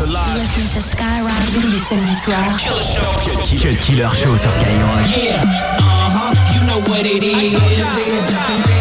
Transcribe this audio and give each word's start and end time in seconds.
Listen 0.00 0.80
to 0.80 0.80
Skyrock 0.80 1.32
tous 1.60 1.66
les 1.66 1.78
samedis 1.78 2.14
soirs. 2.24 2.56
Cut 3.60 3.80
Killer 3.80 4.08
Show 4.14 4.36
sur 4.36 4.48
Skyrock. 4.48 5.08
Yeah, 5.16 5.42
uh-huh, 5.42 6.34
you 6.54 6.66
know 6.68 6.80
what 6.88 7.04
it 7.04 7.24
is. 7.24 8.77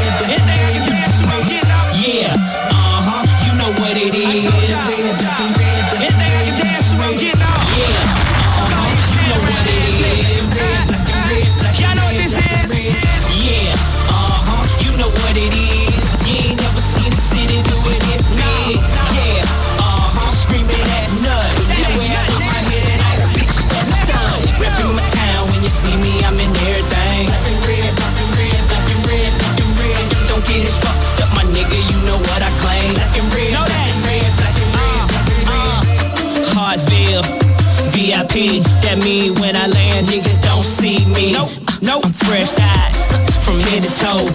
VIP, 37.97 38.61
that 38.85 39.01
mean 39.01 39.33
when 39.41 39.55
I 39.55 39.65
land, 39.65 40.05
niggas 40.05 40.37
don't 40.45 40.61
see 40.61 41.01
me. 41.17 41.33
Nope, 41.33 41.49
nope. 41.81 42.05
I'm 42.05 42.13
fresh 42.13 42.53
eyed, 42.53 42.93
from 43.41 43.57
head 43.73 43.81
to 43.81 43.91
toe. 43.97 44.29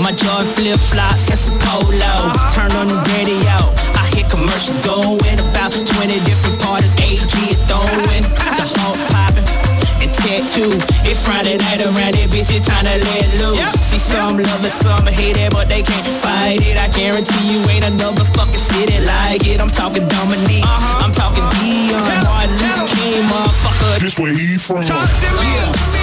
My 0.00 0.16
Jordan 0.16 0.48
flip 0.56 0.80
flops 0.80 1.28
and 1.28 1.36
some 1.38 1.58
polo. 1.60 1.92
Uh-huh. 1.92 2.56
Turn 2.56 2.72
on 2.72 2.88
the 2.88 2.96
radio, 3.12 3.68
I 4.00 4.08
hear 4.16 4.24
commercials 4.32 4.80
going 4.80 5.36
about 5.44 5.76
20 5.76 6.24
different 6.24 6.56
parties. 6.64 6.96
AG 7.04 7.20
is 7.20 7.60
throwing 7.68 8.00
the 8.00 8.16
whole 8.16 8.32
popping. 8.32 8.41
And 10.42 10.50
tech 10.50 10.54
two, 10.54 11.10
it 11.10 11.16
Friday 11.16 11.56
night 11.56 11.80
around 11.80 12.16
it, 12.16 12.30
bitch, 12.30 12.50
it's 12.50 12.66
time 12.66 12.84
to 12.84 12.98
let 12.98 13.28
loose. 13.38 13.58
See 13.80 13.98
some 13.98 14.38
love 14.38 14.64
it, 14.64 14.70
some 14.70 15.06
hate 15.06 15.36
it, 15.36 15.52
but 15.52 15.68
they 15.68 15.82
can't 15.82 16.06
fight 16.22 16.60
it. 16.62 16.76
I 16.76 16.88
guarantee 16.88 17.52
you 17.52 17.60
ain't 17.70 17.84
another 17.84 18.24
fucking 18.34 18.58
city 18.58 18.98
like 19.04 19.46
it. 19.46 19.60
I'm 19.60 19.70
talking 19.70 20.08
Dominique, 20.08 20.64
uh-huh. 20.64 21.04
I'm 21.04 21.12
talking 21.12 21.44
Dion, 21.60 22.24
Martin 22.24 22.50
Luther 22.58 22.88
King, 22.96 23.22
motherfucker. 23.24 24.00
This 24.00 24.18
where 24.18 24.32
he 24.32 24.56
from. 24.56 24.82
Talk 24.82 25.08
to 25.08 25.30
me. 25.38 25.92
You 25.96 26.01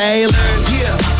Taylor. 0.00 0.32
Yeah, 0.72 1.19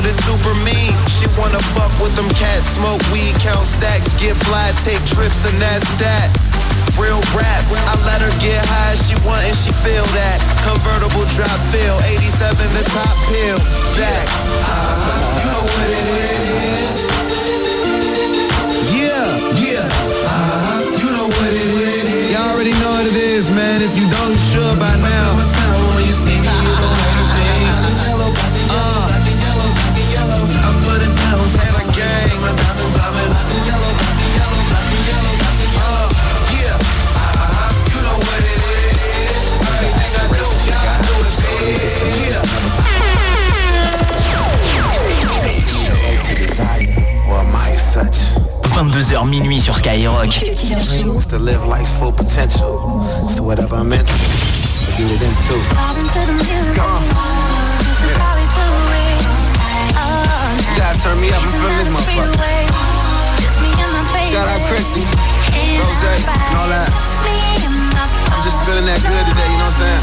but 0.00 0.08
it's 0.08 0.24
super 0.24 0.54
mean. 0.64 0.96
She 1.12 1.28
wanna 1.36 1.60
fuck 1.76 1.92
with 2.00 2.16
them 2.16 2.28
cats, 2.32 2.72
smoke 2.72 3.02
weed, 3.12 3.34
count 3.44 3.66
stacks, 3.66 4.14
get 4.14 4.34
fly, 4.48 4.72
take 4.80 5.04
trips, 5.04 5.44
and 5.44 5.52
that's 5.60 5.84
that. 6.00 6.32
Real 6.96 7.20
rap, 7.36 7.64
I 7.68 8.00
let 8.08 8.24
her 8.24 8.32
get 8.40 8.64
high 8.64 8.92
as 8.96 9.04
she 9.04 9.14
want 9.28 9.44
and 9.44 9.54
she 9.54 9.72
feel 9.84 10.04
that. 10.16 10.40
Convertible 10.64 11.28
drop 11.36 11.60
feel, 11.68 12.00
87 12.16 12.56
the 12.72 12.84
top 12.96 13.16
pill. 13.28 13.58
Back. 14.00 14.24
Uh-huh. 14.24 15.36
You 15.36 15.44
know 15.52 15.62
what 15.68 15.90
it 15.92 16.06
is. 16.08 16.59
Feeling 61.62 61.78
this 61.78 61.88
motherfucker. 61.94 62.34
Shout 64.30 64.46
out 64.46 64.62
Chrissy, 64.70 65.02
Rose, 65.78 66.04
and 66.10 66.54
all 66.58 66.68
that. 66.70 66.90
I'm 68.30 68.42
just 68.46 68.58
feeling 68.66 68.86
that 68.86 69.02
good 69.02 69.24
today, 69.30 69.48
you 69.50 69.58
know 69.58 69.66
what 69.66 69.78
I'm 69.78 70.02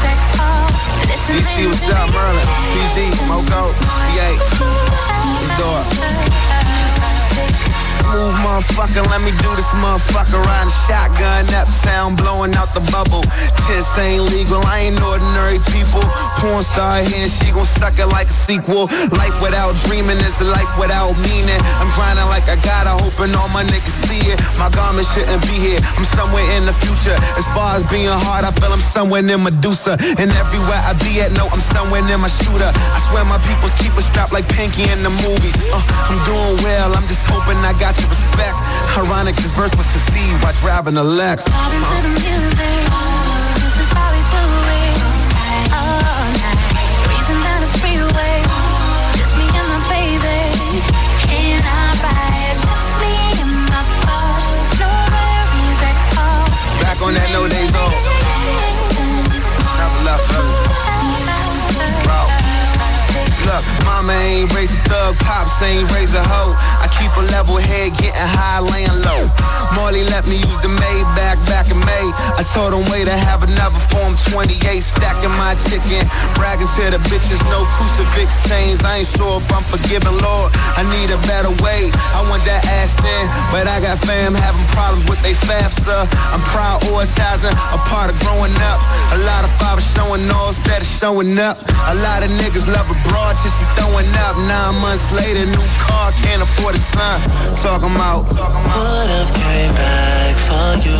DC, 1.28 1.68
what's 1.68 1.88
up, 1.92 2.08
Maryland? 2.12 2.48
PG, 2.72 3.12
Moco, 3.28 3.72
PA, 3.72 4.28
it's 5.40 5.52
door. 5.60 5.80
Let 8.96 9.20
me 9.20 9.32
do 9.44 9.50
this 9.52 9.68
motherfucker 9.84 10.40
riding 10.40 10.72
shotgun 10.88 11.44
uptown, 11.52 12.16
blowing 12.16 12.54
out 12.56 12.72
the 12.72 12.80
bubble. 12.88 13.20
Tits 13.68 13.98
ain't 14.00 14.24
legal, 14.32 14.64
I 14.64 14.88
ain't 14.88 14.96
ordinary 15.04 15.60
people. 15.76 16.00
Porn 16.40 16.64
star 16.64 17.04
here 17.04 17.28
she 17.28 17.52
gon' 17.52 17.68
suck 17.68 18.00
it 18.00 18.08
like 18.08 18.32
a 18.32 18.38
sequel. 18.48 18.88
Life 19.12 19.36
without 19.44 19.76
dreaming 19.84 20.16
is 20.24 20.40
a 20.40 20.48
life 20.48 20.72
without 20.80 21.12
meaning. 21.20 21.60
I'm 21.80 21.92
grinding 21.92 22.28
like 22.32 22.48
I 22.48 22.56
gotta, 22.64 22.96
hoping 22.96 23.36
all 23.36 23.50
my 23.52 23.60
niggas 23.68 24.08
see 24.08 24.24
it. 24.32 24.40
My 24.56 24.72
garment 24.72 25.04
shouldn't 25.04 25.42
be 25.44 25.56
here, 25.60 25.80
I'm 26.00 26.08
somewhere 26.08 26.46
in 26.56 26.64
the 26.64 26.72
future. 26.72 27.16
As 27.36 27.44
far 27.52 27.76
as 27.76 27.84
being 27.92 28.08
hard, 28.08 28.48
I 28.48 28.50
feel 28.56 28.72
I'm 28.72 28.80
somewhere 28.80 29.20
near 29.20 29.38
Medusa. 29.38 30.00
And 30.16 30.32
everywhere 30.32 30.80
I 30.88 30.96
be 31.04 31.20
at, 31.20 31.36
no, 31.36 31.44
I'm 31.52 31.60
somewhere 31.60 32.00
near 32.08 32.18
my 32.18 32.32
shooter. 32.32 32.72
I 32.72 32.98
swear 33.04 33.24
my 33.28 33.38
peoples 33.44 33.76
keep 33.76 33.92
it 34.00 34.04
strapped 34.06 34.32
like 34.32 34.48
Pinky 34.48 34.88
in 34.88 35.04
the 35.04 35.12
movies. 35.28 35.54
Uh, 35.68 35.82
I'm 36.08 36.18
doing 36.24 36.56
well, 36.64 36.96
I'm 36.96 37.04
just 37.04 37.28
hoping 37.28 37.58
I 37.60 37.76
got 37.76 37.92
your 38.00 38.08
respect. 38.08 38.56
Ironic, 38.98 39.36
this 39.36 39.52
verse 39.52 39.74
was 39.76 39.86
conceived 39.86 40.42
by 40.42 40.52
driving 40.52 40.96
a 40.96 41.04
Lex. 41.04 41.44
Back 56.80 57.02
on 57.02 57.14
that 57.14 57.30
no 57.32 57.46
days 57.48 57.74
old. 57.76 57.94
Look, 63.48 63.64
mama 63.84 64.12
ain't 64.12 64.52
raised 64.54 64.76
a 64.76 64.82
thug, 64.88 65.16
pops 65.24 65.62
ain't 65.62 65.90
raised 65.92 66.14
a 66.14 66.22
hoe. 66.22 66.52
Keep 67.08 67.24
a 67.24 67.32
level 67.32 67.56
head, 67.56 67.96
getting 67.96 68.12
high, 68.36 68.60
laying 68.60 68.92
low. 69.00 69.24
Marley 69.72 70.04
let 70.12 70.28
me 70.28 70.36
use 70.36 70.60
the 70.60 70.68
Maybach 70.68 71.40
back 71.48 71.64
in 71.72 71.80
May. 71.80 72.06
I 72.36 72.44
told 72.44 72.76
him 72.76 72.84
wait 72.92 73.08
to 73.08 73.16
have 73.16 73.40
another 73.40 73.80
form 73.88 74.12
28, 74.36 74.60
stacking 74.76 75.32
my 75.40 75.56
chicken. 75.56 76.04
Bragging 76.36 76.68
to 76.68 76.84
the 76.92 77.00
bitches, 77.08 77.40
no 77.48 77.64
crucifix 77.80 78.44
chains. 78.44 78.84
I 78.84 79.00
ain't 79.00 79.08
sure 79.08 79.40
if 79.40 79.48
I'm 79.48 79.64
forgiven, 79.72 80.20
Lord. 80.20 80.52
I 80.76 80.84
need 81.00 81.08
a 81.08 81.16
better 81.24 81.48
way. 81.64 81.88
I 82.12 82.20
want 82.28 82.44
that 82.44 82.60
ass 82.76 82.92
thin, 83.00 83.24
but 83.56 83.64
I 83.64 83.80
got 83.80 83.96
fam 84.04 84.36
having 84.36 84.68
problems 84.76 85.08
with 85.08 85.24
they 85.24 85.32
FAFSA. 85.32 86.12
I'm 86.36 86.44
prioritizing 86.52 87.56
a 87.72 87.78
part 87.88 88.12
of 88.12 88.20
growing 88.20 88.52
up. 88.68 88.80
A 89.16 89.18
lot 89.24 89.48
of 89.48 89.52
fathers 89.56 89.88
showing 89.96 90.28
off 90.28 90.60
instead 90.60 90.84
of 90.84 90.88
showing 90.88 91.40
up. 91.40 91.56
A 91.88 91.96
lot 92.04 92.20
of 92.20 92.28
niggas 92.36 92.68
love 92.68 92.84
a 92.92 92.96
broad 93.08 93.32
till 93.40 93.48
she 93.48 93.64
throwing 93.80 94.08
up. 94.28 94.36
Nine 94.44 94.76
months 94.84 95.08
later, 95.16 95.48
new 95.48 95.66
car, 95.88 96.12
can't 96.20 96.44
afford 96.44 96.76
a 96.76 96.82
Uh, 97.00 97.54
son. 97.54 97.78
Talking 97.78 97.94
about. 97.94 98.26
Would've 98.26 99.30
came 99.30 99.72
back 99.78 100.34
for 100.34 100.70
you. 100.82 100.98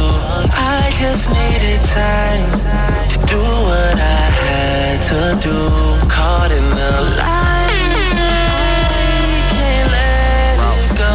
I 0.55 0.95
just 0.95 1.27
needed 1.27 1.83
time 1.91 2.47
to 2.55 3.19
do 3.27 3.43
what 3.43 3.99
I 3.99 4.23
had 4.39 5.03
to 5.11 5.21
do. 5.43 5.59
Caught 6.07 6.53
in 6.53 6.63
the 6.71 6.93
I 7.19 7.67
can't 9.51 9.91
let 9.91 10.59
it 10.71 10.87
go. 11.03 11.15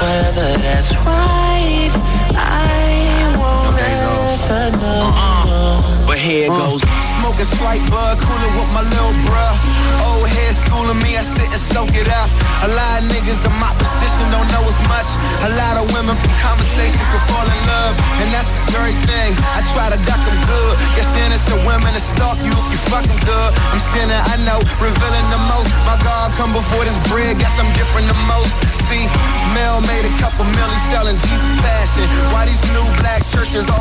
Whether 0.00 0.56
that's 0.64 0.96
right, 1.04 1.92
I 2.32 3.28
won't 3.36 3.76
ever 3.76 4.76
know. 4.80 5.12
Uh-uh. 5.12 6.06
But 6.06 6.16
here 6.16 6.46
it 6.46 6.50
uh. 6.50 6.56
goes. 6.56 7.03
Smoking 7.20 7.46
slight 7.46 7.82
bud, 7.90 8.18
cooling 8.20 8.54
with 8.58 8.70
my 8.74 8.82
little 8.90 9.14
bruh. 9.24 9.54
Old 10.02 10.26
head 10.28 10.54
schooling 10.54 10.98
me, 11.00 11.14
I 11.14 11.22
sit 11.22 11.46
and 11.46 11.62
soak 11.62 11.94
it 11.94 12.10
up. 12.10 12.28
A 12.66 12.68
lot 12.68 12.92
of 13.00 13.08
niggas 13.12 13.40
in 13.46 13.54
my 13.62 13.70
position 13.78 14.24
don't 14.34 14.48
know 14.50 14.64
as 14.66 14.78
much. 14.90 15.08
A 15.46 15.50
lot 15.56 15.74
of 15.80 15.84
women 15.94 16.16
from 16.18 16.34
conversation 16.42 17.00
can 17.00 17.22
fall 17.30 17.46
in 17.46 17.60
love, 17.70 17.94
and 18.18 18.28
that's 18.34 18.50
a 18.50 18.58
scary 18.68 18.96
thing. 19.06 19.30
I 19.54 19.62
try 19.72 19.88
to 19.94 19.98
duck 20.04 20.20
them 20.20 20.38
good. 20.50 20.74
Guess 20.98 21.10
innocent 21.24 21.60
women 21.62 21.90
to 21.94 22.02
stalk 22.02 22.36
you 22.42 22.50
if 22.50 22.66
you 22.74 22.80
fuck 22.90 23.06
good. 23.06 23.50
I'm 23.70 23.80
sinning, 23.80 24.18
I 24.18 24.36
know, 24.44 24.58
revealing 24.82 25.28
the 25.30 25.40
most. 25.54 25.70
My 25.86 25.96
God 26.02 26.34
come 26.34 26.50
before 26.50 26.82
this 26.82 26.98
bread, 27.08 27.38
guess 27.38 27.56
I'm 27.62 27.70
different 27.78 28.10
the 28.10 28.18
most. 28.26 28.52
See, 28.90 29.06
Mel 29.54 29.80
made 29.86 30.04
a 30.04 30.14
couple 30.20 30.44
million 30.44 30.82
selling 30.90 31.16
Jesus 31.16 31.52
fashion. 31.62 32.06
Why 32.34 32.44
these 32.44 32.60
new 32.74 32.84
black 33.00 33.22
churches 33.24 33.70
all 33.70 33.80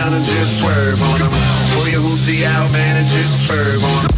down 0.00 0.14
and 0.14 0.24
just 0.24 0.60
swerve 0.60 1.02
on 1.02 1.20
him. 1.20 1.32
Boy, 1.76 1.92
you 1.92 2.00
hoop 2.00 2.20
the 2.24 2.46
out, 2.46 2.70
man, 2.72 2.96
and 3.00 3.08
just 3.08 3.44
swerve 3.44 3.84
on 3.84 4.02
him. 4.04 4.12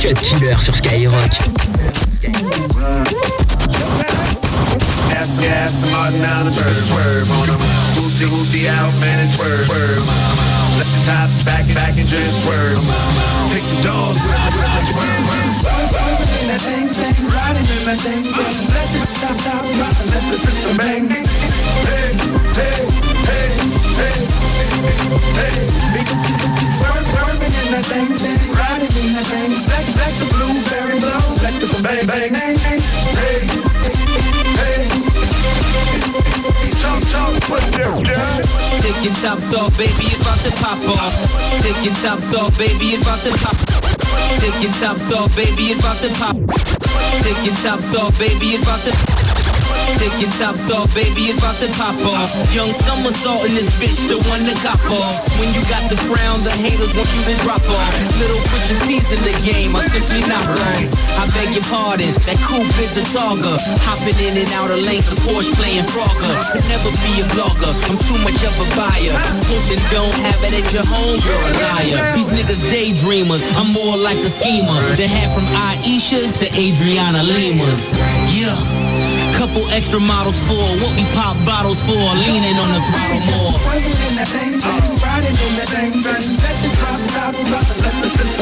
Cut 0.00 0.16
Killer 0.16 0.58
sur 0.58 0.72
Skyrock. 0.72 1.32
Aston, 5.12 5.44
Aston 5.44 5.90
Martin 5.92 6.20
down 6.22 6.46
and 6.46 6.56
just 6.56 6.88
swerve 6.88 7.30
on 7.30 7.46
him. 7.52 7.60
Hoop 8.00 8.12
the, 8.16 8.26
hoop 8.32 8.48
the 8.56 8.68
out, 8.68 8.94
man, 9.00 9.18
and 9.20 9.30
swerve, 9.36 9.66
swerve. 9.66 10.04
Let 10.78 10.88
the 10.88 11.00
top 11.04 11.28
back, 11.44 11.66
back, 11.74 11.94
and 11.98 12.08
just 12.08 12.42
swerve. 12.42 12.80
Take 13.52 13.66
the 13.68 13.82
dogs 13.84 14.28
with 16.48 18.40
the 18.92 19.04
swerve, 19.04 19.36
swerve. 19.36 20.78
Bang, 20.78 21.04
hey, 21.08 21.24
hey, 21.84 22.12
hey, 22.56 22.88
hey, 23.28 23.52
hey. 25.36 25.68
Swerve, 26.78 27.04
swerving 27.04 27.52
in 27.52 27.68
that 27.68 27.84
thing, 27.84 28.08
thing, 28.16 28.40
riding 28.56 28.94
in 28.96 29.12
that 29.12 29.28
thing. 29.28 29.52
Black, 29.68 30.14
the 30.16 30.26
blueberry 30.32 30.98
blow. 31.04 31.20
Let 31.44 31.54
the 31.60 31.68
bang, 31.84 32.06
bang, 32.08 32.32
hey, 32.32 32.56
hey, 32.56 32.80
hey, 33.12 33.40
hey. 34.56 34.88
Take 38.78 39.04
your 39.04 39.14
tops 39.20 39.52
off, 39.54 39.76
baby, 39.76 40.04
it's 40.08 40.22
about 40.22 40.38
to 40.40 40.50
pop 40.62 40.80
off. 40.96 41.12
Take 41.60 41.84
your 41.84 41.94
tops 42.00 42.32
off, 42.34 42.56
baby, 42.58 42.96
it's 42.96 43.02
about 43.02 43.20
to 43.20 43.32
pop. 43.44 43.97
Take 44.36 44.62
your 44.62 44.72
tops 44.72 45.12
off, 45.14 45.34
baby, 45.36 45.72
it's 45.72 45.80
about 45.80 45.96
to 45.96 46.08
pop. 46.20 46.36
Take 47.22 47.44
your 47.44 47.54
tops 47.56 47.96
off, 47.96 48.18
baby, 48.18 48.54
it's 48.54 48.62
about 48.62 48.80
to. 48.80 49.07
Take 49.96 50.12
your 50.20 50.28
tops 50.36 50.68
off, 50.76 50.92
baby, 50.92 51.32
it's 51.32 51.40
about 51.40 51.56
to 51.64 51.68
pop 51.80 51.96
off. 52.04 52.28
Young 52.52 52.68
summer 52.84 53.10
salt 53.16 53.48
in 53.48 53.56
this 53.56 53.72
bitch, 53.80 54.04
the 54.04 54.20
one 54.28 54.44
that 54.44 54.60
cop 54.60 54.82
off. 54.92 55.24
When 55.40 55.48
you 55.56 55.64
got 55.72 55.80
the 55.88 55.96
crown, 56.04 56.36
the 56.44 56.52
haters 56.52 56.92
want 56.92 57.08
you 57.16 57.22
to 57.24 57.34
drop 57.40 57.64
off. 57.64 57.92
Little 58.20 58.42
pushin' 58.52 58.76
T's 58.84 59.08
in 59.08 59.20
the 59.24 59.34
game, 59.48 59.72
I 59.72 59.88
simply 59.88 60.20
not 60.28 60.44
wrong. 60.44 60.82
I 61.16 61.24
beg 61.32 61.56
your 61.56 61.64
pardon, 61.72 62.12
that 62.28 62.38
coupe 62.44 62.68
is 62.78 63.00
a 63.00 63.04
targa. 63.16 63.56
Hopping 63.88 64.18
in 64.20 64.36
and 64.36 64.50
out 64.54 64.68
of 64.68 64.78
lanes, 64.84 65.08
of 65.08 65.18
Porsche 65.24 65.50
playing 65.56 65.88
Frogger. 65.88 66.36
Never 66.68 66.92
be 67.02 67.12
a 67.18 67.26
vlogger, 67.32 67.72
I'm 67.88 67.98
too 68.04 68.20
much 68.20 68.38
of 68.44 68.54
a 68.60 68.66
buyer. 68.76 69.16
Posting 69.48 69.82
don't 69.88 70.14
have 70.20 70.38
it 70.44 70.52
at 70.52 70.68
your 70.70 70.84
home, 70.84 71.16
you're 71.24 71.42
a 71.42 71.52
liar. 71.64 72.12
These 72.12 72.30
niggas 72.36 72.62
daydreamers, 72.68 73.42
I'm 73.56 73.72
more 73.72 73.96
like 73.96 74.18
a 74.20 74.30
schemer. 74.30 74.78
They 74.94 75.08
had 75.08 75.32
from 75.32 75.48
Aisha 75.48 76.28
to 76.42 76.46
Adriana 76.54 77.24
Limas. 77.24 77.96
Yeah. 78.36 79.27
Couple 79.38 79.70
extra 79.70 80.00
models 80.00 80.42
for 80.50 80.58
what 80.82 80.90
we 80.98 81.04
pop 81.14 81.36
bottles 81.46 81.80
for, 81.86 81.94
leaning 81.94 82.58
on 82.58 82.74
the 82.74 82.80
throttle 82.90 83.22
more. 83.30 83.54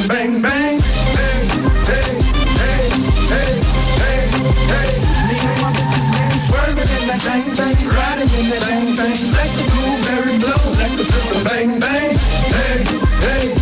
Bang, 0.08 0.40
bang. 0.40 0.80
Hey, 0.80 1.44
hey, 1.84 2.16
hey, 2.56 2.88
hey, 3.28 3.60
hey, 4.00 4.24
hey. 4.72 4.96
In 7.26 7.52
that. 7.56 7.76
Riding 7.92 8.32
in 8.32 8.48
that 8.48 8.62
bang, 8.64 8.96
bang. 8.96 9.20
Let 9.36 9.50
the 9.52 9.64
blueberry 9.68 10.38
blow. 10.38 10.64
Let 10.80 10.96
the 10.96 11.04
system 11.04 11.44
bang, 11.44 11.78
bang. 11.78 12.16
Hey, 12.48 12.84
hey, 13.20 13.55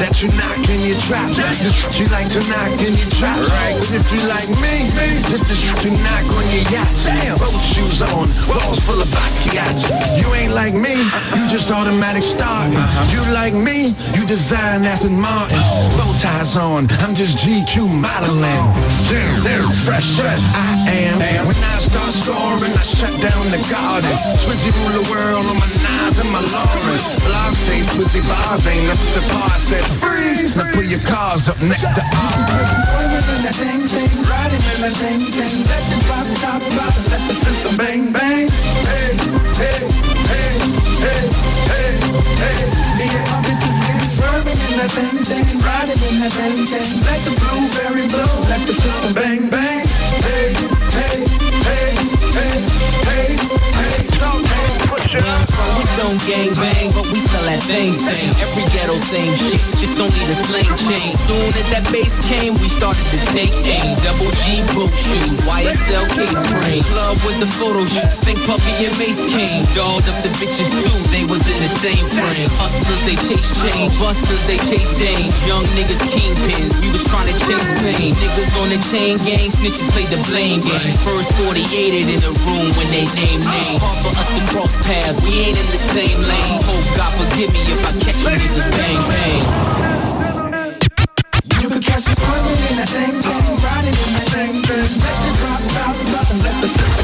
that 0.00 0.20
you 0.20 0.28
knock 0.36 0.60
in 0.68 0.80
your 0.84 0.98
trap. 1.08 1.28
Shit 1.32 2.00
you 2.00 2.06
like 2.12 2.28
to 2.32 2.40
knock 2.50 2.76
in 2.80 2.92
your 2.92 3.10
trap. 3.16 3.36
Right. 3.36 3.76
But 3.80 4.00
if 4.00 4.06
you 4.12 4.20
like 4.28 4.50
me, 4.60 4.88
this 5.32 5.42
the 5.44 5.56
shit 5.56 5.76
you 5.84 5.92
knock 6.04 6.26
on 6.36 6.44
your 6.52 6.64
yacht. 6.72 6.92
Boat 7.40 7.62
shoes 7.62 8.02
on, 8.02 8.28
balls 8.48 8.80
full 8.84 9.00
of 9.00 9.08
Basquiat. 9.08 9.76
You 10.20 10.28
ain't 10.34 10.52
like 10.52 10.74
me, 10.74 10.96
you 11.36 11.44
just 11.48 11.70
automatic 11.70 12.22
start. 12.22 12.72
Uh-huh. 12.72 13.12
You 13.12 13.22
like 13.32 13.54
me, 13.54 13.94
you 14.14 14.26
design 14.26 14.84
Aston 14.84 15.18
Martins. 15.18 15.60
Oh. 15.64 15.88
Bow 15.96 16.12
ties 16.18 16.56
on, 16.56 16.88
I'm 17.00 17.14
just 17.14 17.38
GQ 17.38 17.88
modeling. 17.88 18.64
Damn, 19.08 19.44
damn, 19.44 19.70
fresh, 19.84 20.06
fresh. 20.16 20.42
I 20.54 20.85
am. 20.86 21.46
When 21.46 21.56
I 21.56 21.76
start 21.82 22.12
scoring, 22.12 22.74
I 22.74 22.84
shut 22.84 23.14
down 23.22 23.44
the 23.50 23.60
garden. 23.70 24.14
Swizzy 24.42 24.70
rule 24.70 24.94
the 24.98 25.04
world 25.10 25.44
on 25.46 25.56
my 25.58 25.68
Nas 25.82 26.18
and 26.18 26.30
my 26.30 26.42
Lawrence. 26.54 27.22
Blog 27.24 27.52
say 27.54 27.80
Swizzy 27.82 28.22
bars 28.26 28.66
ain't 28.66 28.86
nothing 28.86 29.12
to 29.18 29.22
pass. 29.34 29.62
Says 29.66 29.88
freeze. 29.98 30.56
Now 30.56 30.70
put 30.72 30.86
your 30.86 31.02
cars 31.06 31.48
up 31.48 31.58
next 31.62 31.88
to 31.94 32.02
ours. 32.02 32.70
Riding 32.94 33.26
in 33.26 33.40
the 33.46 33.52
ding 33.58 33.82
ding, 33.86 34.12
riding 34.30 34.64
in 34.72 34.78
the 34.82 34.92
ding 35.00 35.22
ding. 35.34 35.56
Let 35.70 35.82
the 35.90 35.98
drop 36.06 36.26
stop, 36.38 36.62
let 36.62 37.22
the 37.26 37.34
system 37.34 37.76
Bang, 37.76 38.12
bang. 38.12 38.48
Hey, 38.48 39.12
hey, 39.60 39.82
hey, 40.30 40.54
hey, 41.02 41.22
hey, 41.68 41.92
hey. 42.40 42.62
Me 42.96 43.04
and 43.04 43.26
my 43.28 43.38
bitches, 43.44 43.75
swerving 44.16 44.60
in 44.66 44.72
that 44.80 44.90
thing, 44.96 45.16
thing, 45.28 45.46
riding 45.60 46.00
in 46.08 46.14
that 46.20 46.32
thing, 46.32 46.56
thing. 46.64 46.92
Let 47.04 47.20
the 47.26 47.32
blueberry 47.36 48.06
blow, 48.08 48.32
let 48.48 48.62
the 48.66 48.72
system 48.72 49.12
bang, 49.14 49.50
bang. 49.50 49.84
Hey, 50.24 50.56
hey, 50.96 51.18
hey, 51.68 51.92
hey, 52.36 52.56
hey, 53.04 53.75
we 54.16 55.84
don't 56.00 56.20
gang 56.28 56.52
bang, 56.56 56.88
but 56.92 57.06
we 57.12 57.18
still 57.20 57.44
that 57.48 57.60
thing 57.64 57.92
thing. 57.96 58.28
Every 58.40 58.64
ghetto 58.72 58.96
same 59.00 59.32
shit, 59.36 59.60
just 59.76 59.96
don't 59.96 60.12
need 60.12 60.28
a 60.28 60.36
slang 60.36 60.72
chain. 60.76 61.12
Soon 61.28 61.48
as 61.52 61.68
that 61.72 61.84
bass 61.92 62.20
came, 62.28 62.56
we 62.60 62.68
started 62.68 63.04
to 63.12 63.18
take 63.32 63.52
aim. 63.64 63.96
Double 64.04 64.28
G 64.44 64.60
boot 64.72 64.92
shoes, 64.92 65.36
YSL 65.44 66.06
case 66.16 66.40
frame. 66.52 66.82
Club 66.92 67.16
with 67.24 67.38
the 67.40 67.48
photo 67.60 67.84
shoot, 67.84 68.12
think 68.24 68.40
Puffy 68.44 68.88
and 68.88 68.94
Mase 69.00 69.24
came. 69.28 69.64
Dolled 69.76 70.04
up 70.08 70.16
the 70.24 70.32
bitches 70.40 70.68
too, 70.68 70.96
they 71.12 71.24
was 71.24 71.44
in 71.44 71.58
the 71.60 71.72
same 71.80 72.06
frame. 72.12 72.48
Hustlers, 72.60 73.02
they 73.04 73.16
chase 73.28 73.50
chain, 73.60 73.92
busters, 74.00 74.44
they 74.48 74.60
chase 74.68 74.96
dame. 74.96 75.28
Young 75.48 75.64
niggas 75.76 76.02
kingpins, 76.12 76.80
we 76.80 76.88
was 76.92 77.04
trying 77.04 77.28
to 77.28 77.36
chase 77.44 77.68
pain. 77.84 78.12
Niggas 78.16 78.52
on 78.60 78.68
the 78.72 78.80
chain 78.92 79.16
gang, 79.24 79.48
snitches 79.48 79.88
play 79.92 80.04
the 80.08 80.20
blame 80.28 80.60
game. 80.60 80.96
First 81.04 81.32
48 81.44 81.94
in 81.96 82.20
the 82.20 82.32
room 82.44 82.68
when 82.76 82.88
they 82.92 83.04
name 83.16 83.40
name. 83.40 83.78
For 84.06 84.14
us 84.22 84.30
to 84.38 84.42
cross 84.54 84.70
paths, 84.86 85.18
we 85.26 85.50
ain't 85.50 85.58
in 85.58 85.66
the 85.66 85.82
same 85.90 86.22
lane. 86.22 86.62
Hope 86.62 86.86
God 86.94 87.10
forgive 87.18 87.50
me 87.50 87.58
if 87.58 87.82
I 87.82 87.90
catch 88.06 88.22
you 88.22 88.30
niggas 88.38 88.70
bang 88.70 89.02
bang. 89.10 89.42
You 91.60 91.68
can 91.68 91.82
catch 91.82 92.06
me 92.06 92.14
swerving 92.14 92.60
in 92.70 92.76
that 92.78 92.86
thing, 92.86 93.18
thing, 93.18 93.58
riding 93.66 93.98
in 93.98 94.10
that 94.14 94.28
thing, 94.30 94.62
thing. 94.62 94.90
Let 95.02 95.16
the 95.26 95.30
drop, 95.42 95.58
drop, 95.74 95.96
drop, 96.06 96.30
and 96.30 96.38
let 96.44 96.54
the 96.62 96.95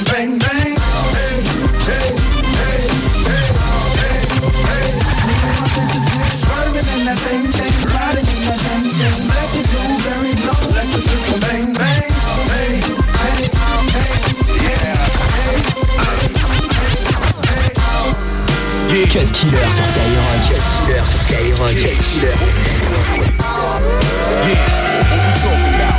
Cut 19.12 19.30
Killer 19.30 19.68
sur 19.68 19.84
Skyrock. 19.84 20.40
Cut 20.48 20.64
Killer 20.86 21.04
sur 21.04 21.20
Skyrock. 21.20 21.74
Cut 21.74 22.00
Killer. 22.00 22.36
Yeah, 24.48 24.64
what 25.10 25.20
we 25.20 25.32
talking 25.36 25.74
about? 25.74 25.96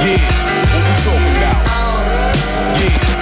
Yeah, 0.00 0.24
what 0.72 0.82
we 0.86 0.92
talking 1.04 1.36
about? 1.36 1.60
Yeah, 2.80 3.19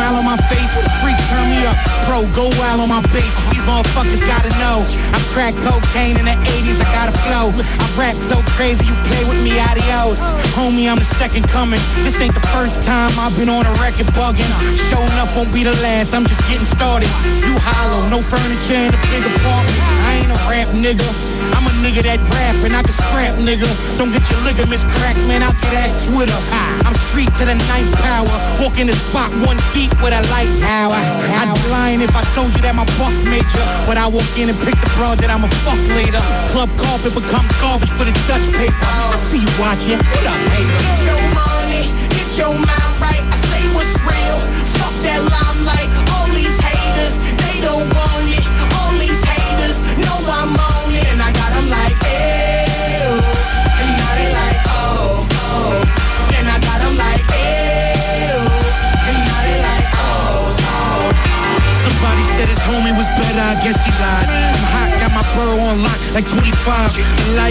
smile 0.00 0.16
on 0.16 0.24
my 0.24 0.40
face. 0.48 0.72
Freak, 1.04 1.18
turn 1.28 1.44
me 1.52 1.60
up. 1.68 1.76
Pro, 2.08 2.24
go 2.32 2.48
wild 2.56 2.80
on 2.80 2.88
my 2.88 3.04
bass. 3.12 3.36
These 3.52 3.64
motherfuckers 3.68 4.24
gotta 4.24 4.48
know. 4.56 4.80
I 5.12 5.20
crack 5.36 5.52
cocaine 5.60 6.16
in 6.16 6.24
the 6.24 6.36
80s. 6.40 6.80
I 6.80 6.88
got 6.96 7.12
a 7.12 7.14
flow. 7.28 7.52
I 7.52 7.86
rap 8.00 8.16
so 8.16 8.40
crazy, 8.56 8.88
you 8.88 8.96
play 9.04 9.22
with 9.28 9.44
me, 9.44 9.60
adios. 9.60 10.16
Homie, 10.56 10.88
I'm 10.88 10.96
the 10.96 11.04
second 11.04 11.44
coming. 11.48 11.80
This 12.00 12.16
ain't 12.20 12.34
the 12.34 12.46
first 12.56 12.82
time 12.88 13.12
I've 13.20 13.36
been 13.36 13.52
on 13.52 13.66
a 13.66 13.74
record 13.76 14.08
bugging. 14.16 14.48
Showing 14.88 15.12
up 15.20 15.28
won't 15.36 15.52
be 15.52 15.64
the 15.64 15.76
last. 15.84 16.14
I'm 16.14 16.24
just 16.24 16.40
getting 16.48 16.64
started. 16.64 17.10
You 17.44 17.60
hollow, 17.60 18.08
no 18.08 18.24
furniture 18.24 18.80
in 18.80 18.96
a 18.96 19.00
big 19.12 19.22
apartment. 19.36 19.76
I 20.08 20.24
ain't 20.24 20.32
a 20.32 20.40
rap 20.48 20.68
nigga. 20.72 21.04
I'm 21.52 21.66
a 21.66 21.72
nigga 21.84 22.02
that 22.06 22.20
rap 22.32 22.56
and 22.64 22.72
I 22.72 22.82
can 22.82 22.94
scrap, 22.94 23.34
nigga. 23.42 23.68
Don't 23.98 24.12
get 24.14 24.24
your 24.30 24.40
ligaments 24.48 24.86
cracked, 24.96 25.20
man. 25.28 25.42
I'll 25.42 25.56
get 25.60 25.76
at 25.76 25.92
Twitter. 26.08 26.40
I'm 26.86 26.94
street 27.10 27.30
to 27.42 27.44
the 27.44 27.56
ninth 27.68 27.92
power. 28.00 28.30
Walk 28.62 28.78
in 28.78 28.86
the 28.86 28.96
spot 28.96 29.30
one 29.44 29.58
deep 29.74 29.89
with 29.98 30.14
a 30.14 30.22
light 30.30 30.50
power. 30.62 30.94
I'd 30.94 31.50
be 31.50 31.60
lying 31.70 32.00
if 32.00 32.14
I 32.14 32.22
told 32.34 32.54
you 32.54 32.62
that 32.62 32.74
my 32.74 32.86
bucks 32.98 33.26
major. 33.26 33.64
But 33.86 33.98
I 33.98 34.06
walk 34.06 34.30
in 34.38 34.48
and 34.48 34.58
pick 34.62 34.78
the 34.78 34.90
broad 34.94 35.18
that 35.18 35.30
I'ma 35.30 35.50
fuck 35.66 35.80
later. 35.98 36.22
Club 36.54 36.70
carpet 36.78 37.14
becomes 37.14 37.50
garbage 37.58 37.90
for 37.90 38.04
the 38.06 38.14
Dutch 38.30 38.46
paper. 38.54 38.76
I 38.78 39.16
see 39.18 39.42
you 39.42 39.52
watching. 39.58 39.98
What 39.98 40.26
up, 40.26 40.40
hater? 40.54 40.78
Get 40.78 41.00
your 41.10 41.22
money, 41.34 41.82
get 42.14 42.28
your 42.38 42.54
mind 42.54 42.92
right. 43.02 43.24
I 43.26 43.36
say 43.50 43.62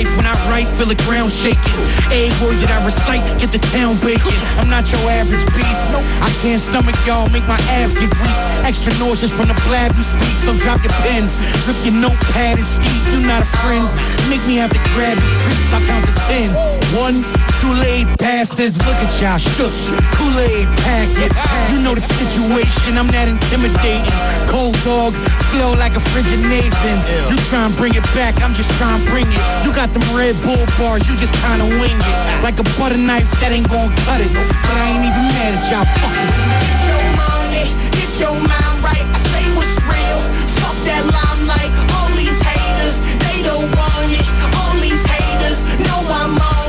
life, 0.03 0.15
when 0.15 0.28
I 0.59 0.65
feel 0.67 0.91
the 0.91 0.99
ground 1.07 1.31
shaking. 1.31 1.63
Every 2.11 2.27
word 2.43 2.59
that 2.59 2.67
I 2.67 2.83
recite, 2.83 3.23
get 3.39 3.55
the 3.55 3.63
town 3.71 3.95
baking. 4.03 4.35
I'm 4.59 4.67
not 4.67 4.83
your 4.91 4.99
average 5.07 5.47
beast. 5.55 5.87
I 6.19 6.27
can't 6.43 6.59
stomach 6.59 6.99
y'all, 7.07 7.31
make 7.31 7.47
my 7.47 7.55
abs 7.79 7.95
get 7.95 8.11
weak. 8.11 8.37
Extra 8.67 8.91
nauseous 8.99 9.31
from 9.31 9.47
the 9.47 9.55
blab 9.63 9.95
you 9.95 10.03
speak, 10.03 10.35
so 10.43 10.51
drop 10.59 10.83
your 10.83 10.91
pens. 10.99 11.31
Rip 11.63 11.79
your 11.87 11.95
notepad 11.95 12.59
and 12.59 12.67
ski, 12.67 12.91
You're 13.15 13.23
not 13.23 13.47
a 13.47 13.49
friend. 13.63 13.87
Make 14.27 14.43
me 14.51 14.59
have 14.59 14.75
to 14.75 14.83
grab 14.91 15.15
your 15.15 15.31
creeps, 15.39 15.71
I'll 15.71 15.85
count 15.87 16.03
to 16.11 16.15
ten. 16.27 16.51
One, 16.91 17.23
Kool-Aid 17.63 18.19
bastards, 18.19 18.83
look 18.83 18.99
at 18.99 19.15
y'all. 19.23 19.39
Kool-Aid 20.19 20.67
packets, 20.83 21.39
you 21.71 21.79
know 21.79 21.95
the 21.95 22.03
situation, 22.03 22.99
I'm 22.99 23.07
not 23.07 23.31
intimidating. 23.31 24.03
Cold 24.51 24.75
dog, 24.83 25.15
flow 25.55 25.71
like 25.79 25.95
a 25.95 26.03
frigid 26.11 26.43
Nathan's. 26.43 27.07
You 27.31 27.39
try 27.47 27.63
and 27.63 27.75
bring 27.79 27.95
it 27.95 28.03
back, 28.11 28.35
I'm 28.43 28.51
just 28.51 28.75
trying 28.75 28.99
to 28.99 29.07
bring 29.07 29.27
it. 29.27 29.43
You 29.63 29.71
got 29.71 29.93
them 29.95 30.03
Red 30.11 30.35
Bull 30.49 30.65
bars, 30.81 31.07
you 31.07 31.15
just 31.15 31.35
kinda 31.45 31.63
wing 31.77 31.93
it. 31.93 32.41
Like 32.41 32.57
a 32.57 32.65
butter 32.73 32.97
knife 32.97 33.29
that 33.37 33.51
ain't 33.51 33.69
gonna 33.69 33.93
cut 34.01 34.17
it. 34.17 34.33
But 34.33 34.49
I 34.65 34.97
ain't 34.97 35.05
even 35.05 35.25
mad 35.29 35.53
at 35.53 35.69
y'all 35.69 35.85
fuckers. 36.01 36.33
Get 36.65 36.79
your 36.89 37.05
money, 37.21 37.65
get 37.93 38.11
your 38.17 38.33
mind 38.33 38.77
right. 38.81 39.05
I 39.13 39.19
say 39.29 39.45
what's 39.53 39.77
real. 39.85 40.19
Fuck 40.57 40.73
that 40.89 41.05
limelight. 41.05 41.69
All 41.93 42.09
these 42.17 42.41
haters, 42.41 42.97
they 43.29 43.45
don't 43.45 43.69
want 43.77 44.09
it. 44.09 44.25
All 44.57 44.73
these 44.81 45.05
haters 45.05 45.59
know 45.85 46.01
I'm 46.17 46.33
on 46.33 46.68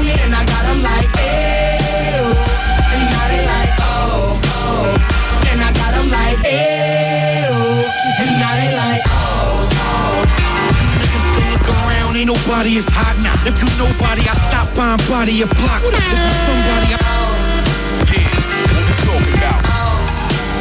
nobody 12.60 12.76
is 12.76 12.88
hot 12.92 13.16
now. 13.24 13.32
If 13.48 13.56
you 13.56 13.68
nobody, 13.80 14.20
I 14.28 14.36
stop 14.36 14.68
buying 14.76 15.00
body 15.08 15.40
a 15.40 15.46
block. 15.46 15.80
If 15.80 15.96
you 15.96 16.16
somebody, 16.44 16.92
I 16.92 17.00
Yeah, 18.04 18.28
what 18.68 18.84
we 18.84 18.92
talking 19.00 19.32
about? 19.40 19.64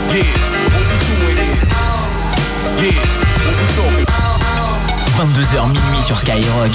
Yeah, 0.08 0.32
what 0.72 0.88
we 0.88 0.96
doing? 0.96 1.36
Here? 1.36 1.60
Yeah, 2.80 3.04
what 3.44 3.56
we 3.60 3.66
talking 3.76 4.08
about? 4.08 4.40
22h 5.20 5.68
minuit 5.68 6.04
sur 6.08 6.16
Skyrock. 6.16 6.72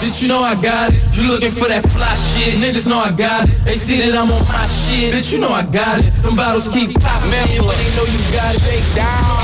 Bitch, 0.00 0.22
you 0.22 0.28
know 0.28 0.42
I 0.42 0.54
got 0.60 0.92
it. 0.92 1.00
You 1.16 1.26
looking 1.28 1.50
for 1.50 1.68
that 1.68 1.82
fly 1.90 2.14
shit. 2.14 2.54
Niggas 2.62 2.86
know 2.86 2.98
I 2.98 3.10
got 3.10 3.48
it. 3.48 3.54
They 3.64 3.74
see 3.74 3.98
that 4.00 4.14
I'm 4.14 4.30
on 4.30 4.44
my 4.48 4.66
shit. 4.66 5.14
Bitch, 5.14 5.32
you 5.32 5.38
know 5.38 5.50
I 5.50 5.62
got 5.62 5.98
it. 5.98 6.10
Them 6.22 6.36
bottles 6.36 6.68
keep 6.68 6.94
popping, 7.00 7.30
man. 7.30 7.46
But 7.60 7.76
they 7.76 7.90
know 7.96 8.06
you 8.06 8.20
got 8.32 8.54
it. 8.54 8.60
Shake 8.62 8.88
down. 8.94 9.38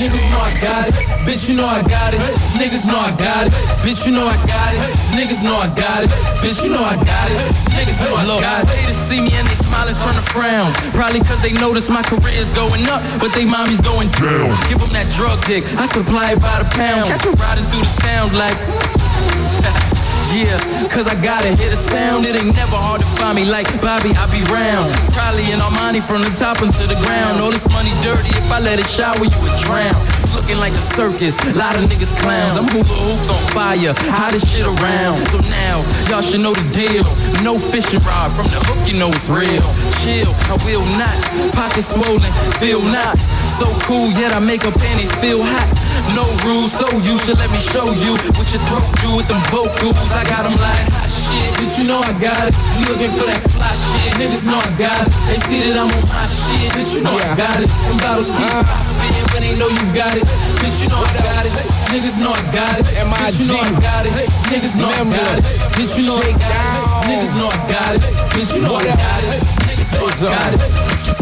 Niggas 0.00 0.26
know 0.32 0.40
I 0.40 0.52
got 0.64 0.88
it. 0.88 0.94
Bitch, 1.28 1.48
you 1.48 1.56
know 1.56 1.68
I 1.68 1.82
got 1.84 2.14
it. 2.14 2.20
Niggas 2.56 2.86
know 2.88 2.96
I 2.96 3.12
got 3.12 3.46
it. 3.46 3.52
Bitch, 3.84 4.06
you 4.08 4.12
know 4.12 4.24
I 4.24 4.36
got 4.48 4.72
it. 4.72 4.80
Niggas 5.12 5.44
know 5.44 5.60
I 5.60 5.68
got 5.76 6.04
it. 6.04 6.10
Bitch, 6.40 6.64
you 6.64 6.70
know 6.72 6.80
I 6.80 6.96
got 6.96 7.28
it. 7.28 7.38
Niggas 7.76 8.00
know 8.00 8.16
I 8.16 8.24
got 8.40 8.64
it. 8.64 8.68
They 8.72 8.86
to 8.88 8.94
see 8.96 9.20
me 9.20 9.30
and 9.36 9.46
they 9.46 9.54
smile 9.54 9.86
and 9.86 9.96
turn 10.00 10.16
to 10.16 10.24
frowns. 10.32 10.72
Probably 10.96 11.20
cause 11.20 11.40
they 11.44 11.52
notice 11.52 11.90
my 11.90 12.02
career 12.02 12.32
is 12.32 12.52
going 12.52 12.86
up, 12.88 13.04
but 13.20 13.32
they 13.36 13.44
mommy's 13.44 13.80
going 13.80 14.08
down. 14.16 14.48
Give 14.72 14.80
them 14.80 14.92
that 14.96 15.06
drug 15.12 15.36
dick. 15.44 15.64
I 15.76 15.84
supply 15.84 16.32
it 16.32 16.40
by 16.40 16.64
the 16.64 16.68
pound. 16.72 17.12
Catch 17.12 17.26
'em 17.28 17.36
riding 17.36 17.66
through 17.68 17.84
the 17.84 17.94
town 18.00 18.29
like. 18.32 18.56
Yeah, 20.30 20.62
cause 20.86 21.08
I 21.08 21.18
gotta 21.18 21.48
hear 21.58 21.70
the 21.70 21.76
sound. 21.76 22.24
It 22.24 22.36
ain't 22.36 22.54
never 22.54 22.78
hard 22.78 23.00
to 23.00 23.06
find 23.18 23.34
me 23.34 23.44
like 23.44 23.66
Bobby, 23.82 24.14
I 24.14 24.30
be 24.30 24.38
round. 24.46 24.86
Probably 25.10 25.42
in 25.50 25.58
Armani 25.58 25.98
from 25.98 26.22
the 26.22 26.30
top 26.30 26.62
into 26.62 26.86
the 26.86 26.94
ground. 27.02 27.40
All 27.40 27.50
this 27.50 27.66
money 27.74 27.90
dirty, 27.98 28.30
if 28.38 28.46
I 28.46 28.60
let 28.60 28.78
it 28.78 28.86
shower, 28.86 29.18
you 29.18 29.38
would 29.42 29.58
drown. 29.58 29.98
It's 30.30 30.38
looking 30.38 30.62
like 30.62 30.78
a 30.78 30.84
circus, 30.94 31.34
lot 31.58 31.74
of 31.74 31.90
niggas 31.90 32.14
clowns. 32.22 32.54
I'm 32.54 32.70
hula 32.70 32.86
hoops 32.86 33.34
on 33.34 33.42
fire, 33.50 33.90
hottest 34.14 34.46
shit 34.46 34.62
around. 34.62 35.18
So 35.26 35.42
now, 35.58 35.82
y'all 36.06 36.22
should 36.22 36.38
know 36.38 36.54
the 36.54 36.62
deal. 36.70 37.02
No 37.42 37.58
fishing 37.58 37.98
rod 38.06 38.30
from 38.30 38.46
the 38.46 38.62
hook, 38.62 38.78
you 38.86 38.94
know 38.94 39.10
it's 39.10 39.26
real. 39.26 39.66
Chill, 40.06 40.30
I 40.46 40.54
will 40.62 40.86
not. 40.94 41.18
Pockets 41.50 41.98
swollen, 41.98 42.30
feel 42.62 42.78
not. 42.78 43.18
So 43.50 43.66
cool, 43.90 44.14
yet 44.14 44.30
I 44.30 44.38
make 44.38 44.62
her 44.62 44.70
panties 44.70 45.10
feel 45.18 45.42
hot. 45.42 45.66
No 46.14 46.22
rules, 46.46 46.78
so 46.78 46.86
you 47.02 47.18
should 47.18 47.42
let 47.42 47.50
me 47.50 47.58
show 47.58 47.90
you 47.90 48.14
what 48.38 48.46
your 48.54 48.62
throat 48.70 48.86
do 49.02 49.10
with 49.18 49.26
them 49.26 49.42
vocals. 49.50 50.14
I 50.14 50.22
got 50.30 50.46
them 50.46 50.54
like 50.62 50.86
hot 50.94 51.09
shit, 51.30 51.50
bitch, 51.58 51.78
you 51.78 51.86
know 51.86 52.02
I 52.02 52.12
got 52.18 52.50
it. 52.50 52.54
You 52.74 52.90
looking 52.90 53.12
for 53.14 53.26
that 53.30 53.42
fly 53.54 53.70
shit, 53.70 54.18
niggas 54.18 54.46
know 54.46 54.58
I 54.58 54.70
got 54.74 54.98
it. 55.06 55.10
They 55.30 55.38
see 55.38 55.60
that 55.70 55.78
I'm 55.78 55.90
on 55.90 56.04
my 56.10 56.26
shit, 56.26 56.70
bitch, 56.74 56.92
you 56.98 57.02
know 57.06 57.14
I 57.14 57.38
got 57.38 57.58
it. 57.62 57.70
Them 57.70 57.98
bottles 58.02 58.34
keep 58.34 58.50
popping 58.66 58.98
when 59.30 59.42
they 59.46 59.54
know 59.54 59.70
you 59.70 59.84
got 59.94 60.14
it. 60.18 60.26
Bitch, 60.58 60.82
you 60.82 60.88
know 60.90 61.00
I 61.00 61.10
got 61.22 61.46
it. 61.46 61.54
Niggas 61.94 62.18
know 62.18 62.34
I 62.34 62.42
got 62.50 62.78
it. 62.78 62.86
Bitch, 62.86 63.38
you 63.38 63.46
know 63.50 63.62
I 63.62 63.70
got 63.78 64.06
it. 64.06 64.12
Niggas 64.50 64.76
know 64.76 64.90
I 64.90 65.04
got 65.06 65.38
it. 65.38 65.44
Bitch, 65.78 65.94
you 65.98 66.06
know 66.06 66.18
I 66.18 66.32
got 66.34 66.74
it. 66.74 67.06
Niggas 67.06 67.34
know 67.38 67.48
I 67.50 67.58
got 67.70 67.94
it. 67.94 68.02
Bitch, 68.34 68.54
you 68.54 68.62
know 68.62 68.76
I 68.76 68.84
got 68.84 69.22
it. 69.22 69.42
Niggas 69.66 69.90
know 69.94 70.06
I 70.06 70.34
got 70.34 70.54
it. 70.54 71.19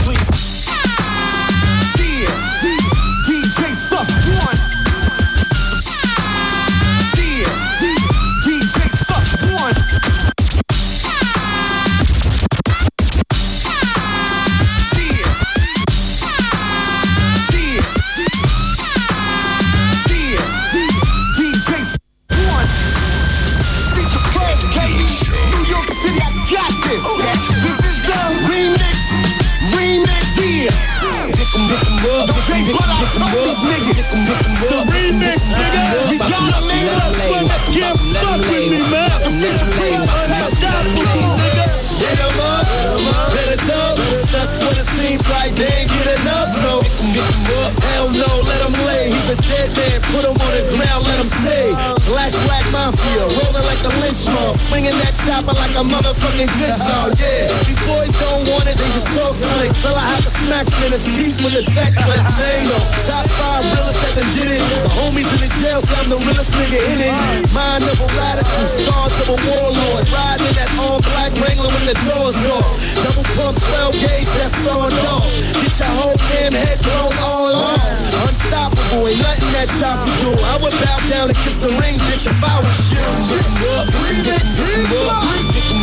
Dead 49.67 50.03
put 50.03 50.25
on 50.25 50.35
the 50.35 50.77
ground, 50.77 51.05
let 51.05 51.19
him 51.19 51.27
stay. 51.27 51.98
Black, 52.09 52.33
black 52.49 52.65
mafia, 52.73 53.29
rolling 53.37 53.67
like 53.69 53.85
the 53.85 53.93
lynch 54.00 54.25
mob, 54.33 54.57
swinging 54.65 54.97
that 55.05 55.12
chopper 55.12 55.53
like 55.53 55.77
a 55.77 55.85
motherfucking 55.85 56.49
good 56.57 56.73
song. 56.81 57.12
Yeah, 57.21 57.53
these 57.69 57.77
boys 57.85 58.09
don't 58.17 58.49
want 58.49 58.65
it, 58.65 58.81
they 58.81 58.88
just 58.97 59.12
talk 59.12 59.37
slick. 59.37 59.77
Till 59.77 59.93
I 59.93 60.00
have 60.17 60.25
to 60.25 60.33
smack 60.41 60.65
him 60.65 60.88
in 60.88 60.97
his 60.97 61.05
teeth 61.05 61.37
with 61.45 61.53
a 61.61 61.65
tech. 61.69 61.93
They 61.93 62.65
know, 62.65 62.81
top 63.05 63.29
five 63.37 63.61
realest 63.77 64.00
that 64.00 64.25
done 64.25 64.31
did 64.33 64.49
it. 64.57 64.62
The 64.73 64.88
homies 64.97 65.29
in 65.37 65.41
the 65.45 65.50
jail 65.61 65.85
say 65.85 66.00
I'm 66.00 66.09
the 66.09 66.17
realest 66.25 66.49
nigga 66.57 66.81
in 66.81 66.99
it. 67.12 67.12
Mind 67.53 67.85
of 67.85 68.00
a 68.00 68.09
radical, 68.09 68.65
scars 68.73 69.15
of 69.29 69.29
a 69.29 69.37
warlord, 69.45 70.09
riding 70.09 70.49
in 70.49 70.57
that 70.57 70.73
all 70.81 71.05
black 71.12 71.37
Wrangler 71.37 71.69
with 71.77 71.93
the 71.93 71.97
doors 72.09 72.41
off. 72.49 72.73
Double 73.05 73.27
pump, 73.37 73.61
12 73.61 74.00
gauge, 74.00 74.31
that's 74.41 74.57
on 74.65 74.97
off. 75.12 75.29
Get 75.61 75.77
your 75.77 75.93
whole 76.00 76.17
damn 76.33 76.57
head 76.57 76.81
blown 76.81 77.12
all 77.21 77.53
off. 77.53 77.85
Unstoppable, 78.25 79.07
ain't 79.12 79.21
nothing 79.21 79.53
that 79.53 79.69
shop 79.77 80.00
can 80.00 80.15
do. 80.25 80.31
I 80.33 80.57
would 80.59 80.73
bow 80.73 80.99
down 81.12 81.29
and 81.29 81.38
kiss 81.45 81.61
the 81.61 81.71
ring, 81.79 81.98
bitch, 81.99 82.26
if 82.26 82.43
I 82.43 82.61
was 82.61 82.93
you. 82.93 83.05
Pick 83.28 83.47
'em 83.47 83.62
up, 83.75 83.87
pick 83.90 84.26
'em 84.26 84.38
up, 84.38 84.57
pick 84.59 84.78
'em 84.78 84.99
up, 84.99 85.25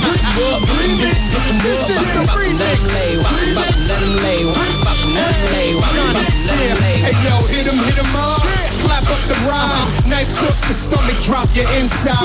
pick 0.03 0.23
'em 0.23 0.39
up, 0.45 0.61
pick 0.67 0.95
'em 0.95 1.59
up, 1.71 1.87
pick 1.87 2.15
'em 2.15 2.29
up. 2.29 2.35
Let 2.35 2.79
him 2.79 2.87
lay, 2.87 3.17
rock 3.17 3.25
'em 3.25 3.25
up, 3.25 3.25
let 3.25 3.25
him 3.25 3.25
lay, 3.25 3.25
rock 3.25 3.41
'em 3.43 3.57
up, 3.57 3.75
let 3.87 4.01
him 4.03 4.15
lay, 4.23 4.45
rock 4.45 4.57
'em 4.57 4.81
up, 4.81 4.85
let 4.85 4.95
him 4.95 4.99
lay. 4.99 5.04
Hey 7.05 7.13
yo, 7.23 7.37
hit 7.47 7.65
him, 7.69 7.77
hit 7.85 7.97
him 7.97 8.15
up. 8.15 8.41
Clap 8.85 9.05
up 9.09 9.21
the 9.29 9.37
ride. 9.49 10.05
Knife 10.05 10.29
cross 10.37 10.61
the 10.61 10.73
stomach, 10.73 11.17
drop 11.23 11.49
your 11.55 11.65
inside. 11.81 12.17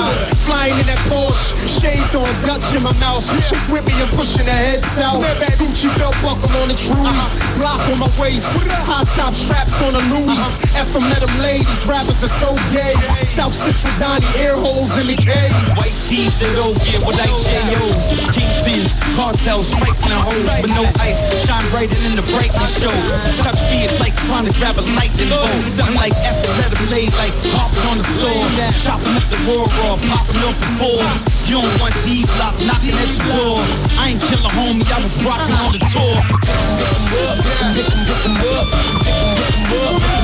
Flying 0.45 0.77
in 0.77 0.85
that 0.85 0.99
Porsche, 1.09 1.57
shades 1.65 2.13
on, 2.13 2.29
Dutch 2.45 2.65
in 2.75 2.83
my 2.83 2.93
mouth. 3.01 3.25
Chick 3.49 3.61
with 3.69 3.85
me, 3.85 3.93
I'm 3.97 4.09
pushing 4.13 4.45
her 4.45 4.53
head 4.53 4.83
south. 4.83 5.25
Gucci 5.57 5.89
belt 5.97 6.13
buckle 6.21 6.49
on 6.61 6.69
the 6.69 6.77
trues. 6.77 7.29
Block 7.57 7.81
on 7.89 8.01
my 8.01 8.09
waist. 8.21 8.45
High 8.85 9.05
top 9.17 9.33
straps 9.33 9.81
on 9.81 9.93
the 9.93 10.03
loose. 10.13 10.61
F 10.77 10.91
them, 10.93 11.05
let 11.09 11.21
them 11.25 11.33
ladies. 11.41 11.85
Rappers 11.85 12.21
are 12.21 12.33
so 12.41 12.53
gay. 12.69 12.93
South 13.25 13.53
Central 13.53 13.93
Donnie, 13.97 14.25
air 14.37 14.57
holes 14.57 14.93
in 14.97 15.07
the 15.07 15.17
cave. 15.17 15.53
White 15.77 15.95
tees 16.05 16.37
that 16.37 16.51
go 16.57 16.73
get 16.85 17.01
with 17.01 17.17
like 17.17 17.33
J.O.s. 17.41 18.13
Kingpins, 18.33 18.93
cartels, 19.17 19.69
striking 19.69 20.13
the 20.13 20.21
holes 20.21 20.45
with 20.61 20.73
no 20.77 20.85
ice. 21.01 21.25
Shine 21.45 21.65
brighter 21.73 21.97
than 22.05 22.17
the 22.17 22.25
brightness 22.33 22.80
show. 22.81 22.97
Touch 23.45 23.61
me, 23.69 23.85
it's 23.85 24.01
like 24.01 24.17
grab 24.57 24.77
a 24.77 24.83
lightning 24.97 25.29
bolt. 25.29 25.49
I'm 25.77 25.93
like 25.93 26.13
F 26.25 26.37
let 26.57 26.73
him 26.73 26.81
lay 26.89 27.05
like 27.21 27.33
hopping 27.53 27.85
on 27.93 27.97
the 28.01 28.07
floor. 28.17 28.41
Chopping 28.81 29.13
up 29.13 29.25
the 29.29 29.37
raw 29.45 29.65
raw, 29.77 29.95
popping 30.09 30.41
off 30.49 30.57
the 30.57 30.69
floor. 30.81 31.05
You 31.45 31.61
don't 31.61 31.77
want 31.77 31.93
D 32.05 32.25
block 32.37 32.57
knocking 32.65 32.97
at 32.97 33.09
your 33.13 33.29
door. 33.37 33.61
I 34.01 34.17
ain't 34.17 34.21
kill 34.21 34.41
a 34.41 34.51
homie, 34.57 34.81
I 34.89 34.97
was 34.97 35.21
rocking 35.21 35.57
on 35.61 35.71
the 35.77 35.81
tour. 35.93 36.17
'em 36.21 37.05
'em, 37.13 37.37
'em 37.69 38.25
'em, 38.25 38.41
'em. 38.41 38.67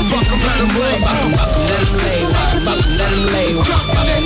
Fuck 0.10 0.26
'em, 0.26 0.40
let 0.42 0.58
'em 0.58 0.72
lay. 0.82 0.98
Rock 0.98 1.22
'em 1.22 1.34
let 1.70 1.84
'em 1.86 2.02
lay, 2.02 2.20
rock 2.26 2.54
'em 2.54 2.88
let 2.98 3.12
him 3.14 3.26
lay, 3.34 4.17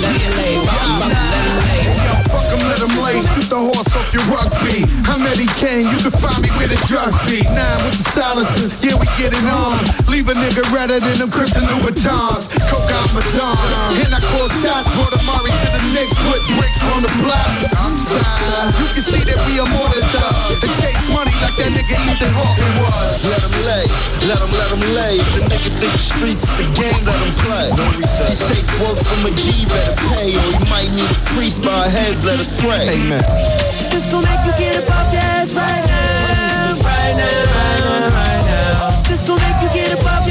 I'm 5.62 5.68
Eddie 5.68 5.86
Kane, 5.86 5.86
you 5.94 5.98
can 6.02 6.14
find 6.18 6.42
me 6.42 6.50
where 6.58 6.66
the 6.66 6.80
drugs 6.90 7.14
be. 7.30 7.38
Nine 7.46 7.78
with 7.86 7.94
the 7.94 8.06
silences, 8.10 8.82
yeah, 8.82 8.98
we 8.98 9.06
get 9.14 9.30
it 9.30 9.46
on. 9.46 9.78
Leave 10.10 10.26
a 10.26 10.34
nigga 10.34 10.66
redder 10.74 10.98
than 10.98 11.22
them 11.22 11.30
Christian 11.30 11.62
Louboutins. 11.70 12.50
Coke 12.66 12.90
out 12.90 13.08
Madonna. 13.14 14.02
And 14.02 14.10
I 14.10 14.20
call 14.34 14.50
shots 14.58 14.90
for 14.98 15.06
the 15.14 15.22
Mari 15.22 15.54
to 15.54 15.68
the 15.70 15.82
Knicks. 15.94 16.14
Put 16.26 16.42
bricks 16.58 16.82
on 16.90 17.06
the 17.06 17.12
block. 17.22 17.46
Outside, 17.78 18.74
you 18.74 18.88
can 18.90 19.04
see 19.06 19.22
that 19.22 19.38
we 19.46 19.62
are 19.62 19.70
more 19.70 19.86
than 19.86 20.02
thugs. 20.10 20.58
They 20.58 20.72
chase 20.82 21.04
money 21.14 21.34
like 21.38 21.54
that 21.54 21.70
nigga 21.70 21.96
Ethan 22.10 22.32
Hawke 22.34 22.58
was. 22.82 23.22
Let 23.30 23.42
'em 23.46 23.54
lay, 23.62 23.84
let 24.26 24.38
'em, 24.42 24.50
let 24.50 24.68
'em 24.74 24.82
lay. 24.98 25.14
If 25.22 25.30
the 25.38 25.42
nigga 25.46 25.70
think 25.78 25.94
the 25.94 26.02
streets 26.02 26.42
is 26.42 26.58
a 26.58 26.66
game, 26.74 27.02
let 27.06 27.18
'em 27.22 27.34
play. 27.46 27.68
He 28.02 28.34
take 28.50 28.66
work 28.82 28.98
from 28.98 29.30
a 29.30 29.32
G, 29.38 29.62
better 29.70 29.96
pay. 30.10 30.34
Or 30.34 30.48
he 30.58 30.64
might 30.66 30.90
need 30.90 31.06
a 31.06 31.20
priest 31.38 31.62
by 31.62 31.86
our 31.86 31.88
heads, 31.88 32.24
let 32.24 32.40
us 32.40 32.50
pray. 32.58 32.98
Amen. 32.98 33.71
This 33.92 34.06
gon' 34.06 34.24
make 34.24 34.44
you 34.46 34.52
get 34.58 34.88
up 34.88 34.96
off 34.96 35.12
your 35.12 35.20
ass 35.20 35.52
right 35.54 35.84
now, 35.86 36.80
right 36.80 37.14
now, 37.20 37.52
right 37.56 37.80
now, 37.84 38.16
right 38.16 38.44
now. 38.48 39.02
This 39.08 39.22
gon' 39.22 39.38
make 39.38 39.60
you 39.62 39.68
get 39.68 40.00
up 40.00 40.06
off 40.06 40.21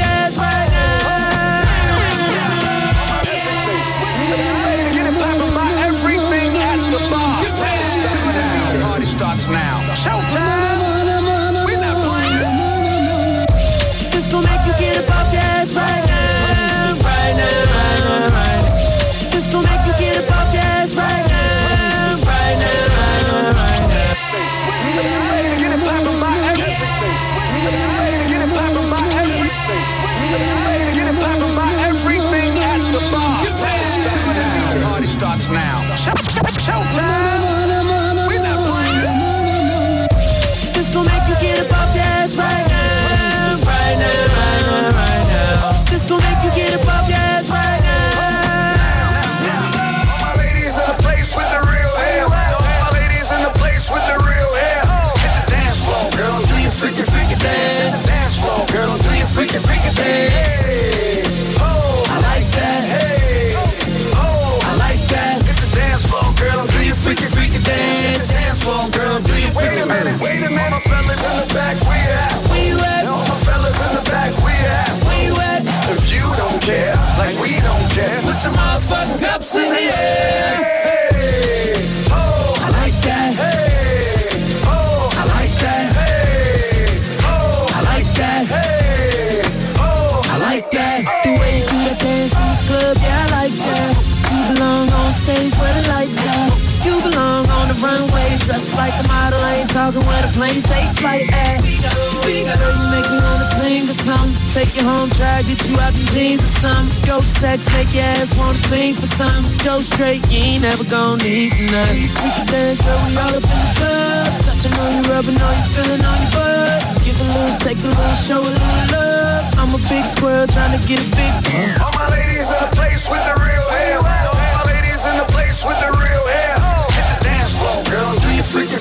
planes 100.32 100.62
take 100.64 100.88
flight 100.96 101.28
eh? 101.28 101.56
at. 101.56 101.60
Girl, 101.60 102.28
you 102.28 102.44
make 102.92 103.08
me 103.12 103.18
wanna 103.20 103.48
sing 103.60 103.84
or 103.88 103.96
something. 103.96 104.34
Take 104.52 104.72
you 104.76 104.84
home, 104.84 105.10
try 105.10 105.40
to 105.40 105.44
get 105.46 105.60
you 105.68 105.76
out 105.80 105.92
the 105.92 106.04
jeans 106.12 106.40
or 106.40 106.52
something. 106.64 106.88
Go 107.06 107.20
for 107.20 107.34
sex, 107.40 107.68
make 107.72 107.92
your 107.92 108.04
ass 108.04 108.36
wanna 108.38 108.58
fiend 108.68 108.96
for 108.96 109.08
something. 109.16 109.52
Go 109.64 109.80
straight, 109.80 110.24
you 110.32 110.40
ain't 110.40 110.62
never 110.62 110.84
gonna 110.88 111.22
need 111.22 111.52
to 111.56 111.64
nothing. 111.72 112.08
We 112.08 112.28
can 112.36 112.46
dance, 112.48 112.80
girl, 112.80 112.98
we 113.04 113.12
all 113.16 113.32
up 113.32 113.44
in 113.44 113.60
the 113.60 113.72
club. 113.78 114.28
Touching 114.48 114.74
on 114.74 114.90
you, 114.96 115.02
rubbing 115.12 115.40
on 115.40 115.54
you, 115.56 115.66
feeling 115.76 116.04
on 116.04 116.16
your 116.20 116.32
butt. 116.32 116.80
Give 117.04 117.18
a 117.20 117.24
little, 117.28 117.58
take 117.60 117.78
a 117.84 117.88
little, 117.92 118.16
show 118.16 118.40
a 118.40 118.48
little 118.48 118.86
love. 118.92 119.44
I'm 119.60 119.70
a 119.76 119.80
big 119.88 120.04
squirrel 120.04 120.46
trying 120.46 120.74
to 120.74 120.80
get 120.88 121.00
a 121.00 121.08
big 121.14 121.32
All 121.80 121.92
my 121.94 122.08
ladies 122.10 122.48
in 122.50 122.60
the 122.60 122.72
place 122.74 123.04
with 123.08 123.22
the 123.24 123.34
real 123.36 123.68
hair. 123.78 123.98
All 124.00 124.36
my 124.58 124.64
ladies 124.66 125.02
in 125.06 125.16
the 125.16 125.28
place 125.28 125.60
with 125.64 125.78
the 125.78 125.90
real 125.92 126.24
hair. 126.34 126.54
Hit 126.96 127.06
the 127.12 127.18
dance 127.24 127.52
floor, 127.58 127.78
girl. 127.90 128.12
Do 128.18 128.28
your 128.34 128.44
freaky, 128.44 128.78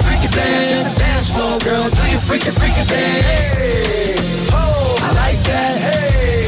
girl. 1.71 1.87
Do 1.87 2.03
your 2.11 2.23
freaky, 2.27 2.51
freaky 2.51 2.83
dance. 2.91 3.27
Hey, 3.55 4.15
oh, 4.51 5.07
I 5.07 5.09
like 5.23 5.39
that. 5.47 5.75
hey, 5.87 6.43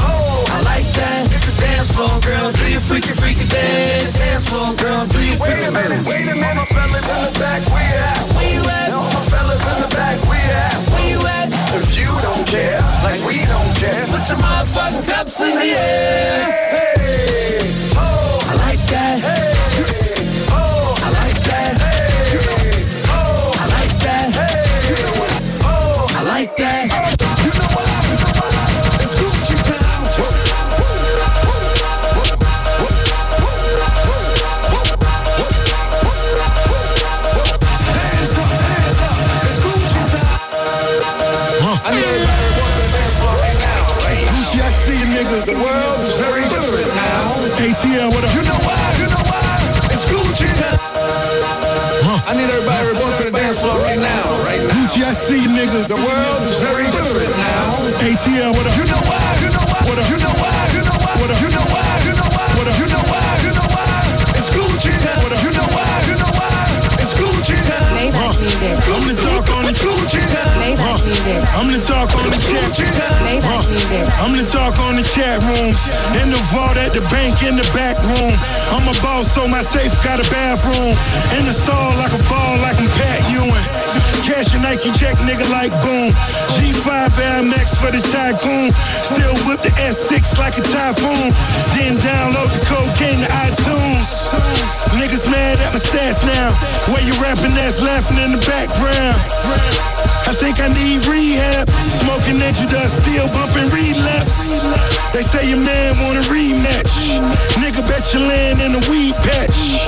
oh, 0.00 0.56
I 0.56 0.58
like 0.64 0.88
that. 0.96 1.20
hit 1.28 1.42
the 1.44 1.54
dance 1.60 1.90
floor, 1.92 2.16
girl. 2.24 2.48
Do 2.48 2.64
your 2.72 2.80
freaky, 2.80 3.12
freaky 3.12 3.44
dance. 3.44 4.16
Dance 4.16 4.48
floor, 4.48 4.72
girl. 4.80 5.04
Do 5.04 5.20
your 5.20 5.36
Wait 5.36 5.60
a 5.68 5.72
minute, 5.72 6.02
wait 6.08 6.24
a 6.32 6.36
minute. 6.40 6.56
My 6.56 6.64
fellas 6.72 7.08
in 7.12 7.20
the 7.28 7.32
back, 7.36 7.60
where 7.68 7.84
you 7.84 8.00
at? 8.08 8.24
Where 8.36 8.52
you 8.56 8.64
at? 8.64 8.88
All 8.96 9.10
my 9.12 9.24
fellas 9.28 9.64
in 9.72 9.78
the 9.84 9.90
back, 9.92 10.16
where 10.28 10.40
you 10.40 10.56
at? 10.56 10.76
Where 10.92 11.08
you 11.12 11.20
at? 11.38 11.46
If 11.76 11.92
you 12.00 12.10
don't 12.24 12.44
care, 12.48 12.80
like 13.04 13.20
we 13.28 13.36
don't 13.44 13.72
care, 13.76 14.02
put 14.08 14.24
your 14.32 14.40
motherfucking 14.40 15.04
cups 15.12 15.40
in 15.44 15.52
the 15.60 15.68
air. 15.76 16.33
The 55.84 55.96
world 55.96 56.42
is 56.48 56.56
very 56.64 56.84
different 56.84 57.28
now. 57.36 57.76
ATL, 58.00 58.56
what 58.56 58.64
up? 58.66 58.72
You 58.72 58.86
know 58.88 59.02
why? 59.04 59.20
You 59.44 59.50
know 59.52 59.64
why? 59.68 59.84
What 59.84 59.98
up? 59.98 60.08
You 60.08 60.16
know 60.16 60.32
why? 60.40 60.72
You 60.72 60.80
know 60.80 60.96
why? 60.96 61.12
What 61.20 61.30
up? 61.30 61.40
You 61.42 61.50
know 61.50 61.64
why? 61.68 61.73
Maybach 69.74 71.02
music. 71.04 71.42
I'm 71.58 71.68
the 71.68 71.82
talk 71.82 72.14
on 72.14 72.30
the 72.30 72.38
chat. 72.38 72.70
Maybach 73.26 73.66
music. 73.70 74.06
I'm 74.22 74.32
the 74.38 74.46
talk 74.46 74.78
on 74.86 74.94
the 74.96 75.02
chat 75.02 75.42
rooms. 75.42 75.90
In 76.22 76.30
the 76.30 76.38
vault 76.54 76.76
at 76.78 76.94
the 76.94 77.02
bank 77.10 77.42
in 77.42 77.56
the 77.56 77.66
back 77.74 77.98
room. 78.06 78.34
I'm 78.70 78.86
a 78.86 78.94
boss, 79.02 79.34
so 79.34 79.48
my 79.48 79.60
safe 79.60 79.92
got 80.06 80.22
a 80.22 80.26
bathroom. 80.30 80.94
In 81.38 81.44
the 81.44 81.52
stall 81.52 81.90
like 81.98 82.14
a 82.14 82.22
ball, 82.30 82.54
like 82.62 82.78
I'm 82.78 82.88
Pat 82.94 83.20
Ewing. 83.34 83.66
Cash 84.24 84.54
a 84.54 84.58
Nike 84.62 84.90
check, 84.96 85.18
nigga, 85.26 85.44
like 85.50 85.74
boom. 85.82 86.14
G5 86.56 86.88
Air 87.18 87.42
Max 87.42 87.76
for 87.76 87.90
this 87.90 88.06
tycoon. 88.10 88.72
Still 88.74 89.34
whip 89.44 89.60
the 89.60 89.74
S6 89.84 90.38
like 90.38 90.56
a 90.56 90.64
typhoon. 90.64 91.34
Then 91.74 91.98
download 91.98 92.50
the 92.54 92.62
cocaine 92.64 93.20
to 93.20 93.28
iTunes. 93.44 94.32
Niggas 94.96 95.28
mad 95.30 95.60
at 95.60 95.74
my 95.74 95.82
stats 95.82 96.24
now. 96.24 96.54
Where 96.94 97.04
you 97.04 97.14
rapping 97.20 97.54
that's 97.54 97.82
laughing 97.82 98.18
in 98.22 98.32
the 98.32 98.42
background. 98.46 99.18
I 100.24 100.32
think 100.32 100.60
I 100.60 100.68
need 100.72 101.04
rehab. 101.04 101.68
Smoking 101.92 102.38
that 102.40 102.56
dust, 102.72 103.04
still 103.04 103.28
bumping 103.28 103.68
relapse. 103.68 104.64
They 105.12 105.22
say 105.22 105.52
your 105.52 105.60
man 105.60 106.00
want 106.00 106.16
a 106.18 106.24
rematch. 106.32 107.20
Nigga 107.60 107.84
bet 107.84 108.08
you 108.12 108.20
land 108.24 108.60
in 108.64 108.72
a 108.72 108.82
weed 108.88 109.14
patch. 109.20 109.84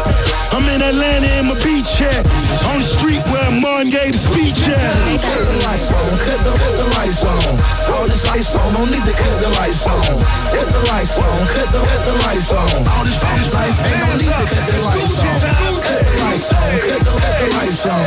I'm 0.52 0.64
in 0.68 0.80
Atlanta 0.80 1.28
in 1.40 1.48
my 1.48 1.56
beach 1.64 1.88
hat. 1.96 2.24
On 2.68 2.78
the 2.80 2.86
street 2.86 3.20
where 3.32 3.50
Martin 3.60 3.88
gave 3.88 4.12
the 4.12 4.20
speech 4.20 4.60
at. 4.68 4.76
Cut 5.20 5.40
the 5.40 5.56
lights 5.64 5.88
on, 5.92 6.10
cut 6.20 6.40
the, 6.44 6.52
cut 6.52 6.74
the 6.80 6.88
lights 6.96 7.24
on. 7.24 7.52
All 7.96 8.06
this 8.06 8.24
ice 8.28 8.56
on, 8.56 8.72
no 8.76 8.84
need 8.86 9.04
to 9.08 9.14
cut 9.16 9.36
the 9.40 9.50
lights 9.56 9.88
on. 9.88 10.20
Cut 10.52 10.68
the 10.68 10.82
lights 10.84 11.16
on, 11.16 11.38
cut 11.48 11.68
the, 11.72 11.80
cut 11.80 12.02
the 12.04 12.14
lights 12.24 12.52
on. 12.52 12.70
All 12.92 13.04
this, 13.08 13.18
all 13.24 13.36
this 13.40 13.52
lights, 13.56 13.80
ain't 13.88 14.00
no 14.04 14.10
need 14.20 14.36
to 14.36 14.46
cut 14.52 14.64
the 14.68 14.78
lights 14.84 15.16
on. 15.16 15.36
Cut 15.40 16.04
the 16.04 16.16
lights 16.24 16.52
on, 16.52 16.68
cut 16.84 17.00
the, 17.04 17.12
cut 17.24 17.34
the 17.40 17.48
lights 17.56 17.86
on. 17.88 18.04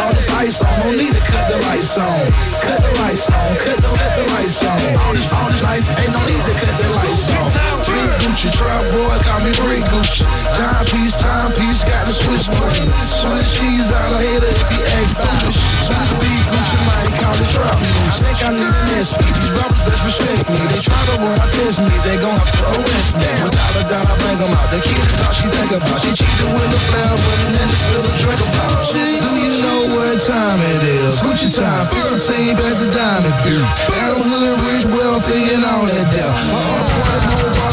All 0.00 0.12
this 0.12 0.28
ice 0.30 0.60
on, 0.60 0.74
no 0.84 0.88
need 0.92 1.12
to 1.16 1.22
cut 1.24 1.44
the 1.48 1.56
lights 1.56 1.66
on. 1.66 1.69
Cut 1.70 2.82
the 2.82 2.90
lights 2.98 3.30
on, 3.30 3.54
cut 3.62 3.78
the, 3.78 3.90
cut 3.94 4.12
the 4.18 4.26
lights 4.34 4.58
on. 4.66 4.74
All 5.06 5.14
this, 5.14 5.30
all 5.30 5.46
this 5.54 5.62
lights, 5.62 5.86
ain't 6.02 6.10
no 6.10 6.18
need 6.26 6.42
to 6.50 6.54
cut 6.58 6.74
the 6.82 6.88
lights 6.98 7.30
on. 7.30 7.46
Big 7.86 8.10
Gucci, 8.18 8.50
trap 8.50 8.82
boy, 8.90 9.14
call 9.22 9.38
me 9.46 9.54
Big 9.54 9.86
Gucci. 9.86 10.26
Dime 10.58 10.84
piece, 10.90 11.14
time 11.14 11.54
piece, 11.54 11.86
got 11.86 12.10
the 12.10 12.14
Swiss 12.18 12.50
money. 12.58 12.90
Swiss 13.06 13.54
cheese 13.54 13.86
out 13.86 14.10
of 14.10 14.18
here 14.18 14.42
if 14.50 14.58
he 14.66 14.82
act 14.98 15.14
foolish. 15.14 15.62
Swizz 15.86 16.10
Beatz 16.18 16.42
Gucci, 16.50 16.78
might 16.90 17.14
call 17.22 17.38
it 17.38 17.50
trap 17.54 17.78
news. 17.78 18.18
Think 18.18 18.42
I 18.42 18.50
need 18.50 18.66
an 18.66 19.06
SP, 19.06 19.22
these 19.30 19.54
rappers 19.54 19.82
best 19.86 20.02
respect 20.02 20.50
me. 20.50 20.58
They 20.74 20.82
try 20.82 20.98
to 21.06 21.14
run, 21.22 21.38
test 21.54 21.78
me, 21.78 21.94
they 22.02 22.18
gon' 22.18 22.34
have 22.34 22.50
to 22.50 22.66
arrest 22.82 23.14
me. 23.14 23.30
Doubt, 23.90 24.06
I 24.06 24.14
bring 24.18 24.38
them 24.38 24.50
out. 24.50 24.68
The 24.70 24.80
kid 24.82 24.98
is 24.98 25.20
all 25.22 25.34
she 25.34 25.46
think 25.48 25.70
about. 25.70 25.98
She 26.02 26.10
cheated 26.14 26.50
with 26.50 26.74
a 26.74 26.80
flower, 26.90 27.16
but 27.16 27.38
then 27.54 27.70
a 27.70 28.10
drink 28.18 28.42
about. 28.50 28.82
Do 28.90 28.98
you 28.98 29.54
know 29.62 29.80
what 29.94 30.18
time 30.22 30.58
it 30.58 30.82
is? 30.82 31.22
Gucci 31.22 31.50
time, 31.54 31.86
15 32.18 32.56
past 32.56 32.78
the 32.82 32.90
diamond 32.90 33.36
bill. 33.46 33.64
Adam 34.02 34.22
Hood, 34.22 34.58
rich, 34.66 34.84
wealthy, 34.90 35.54
and 35.54 35.64
all 35.64 35.86
that 35.86 36.06
deal. 36.10 37.69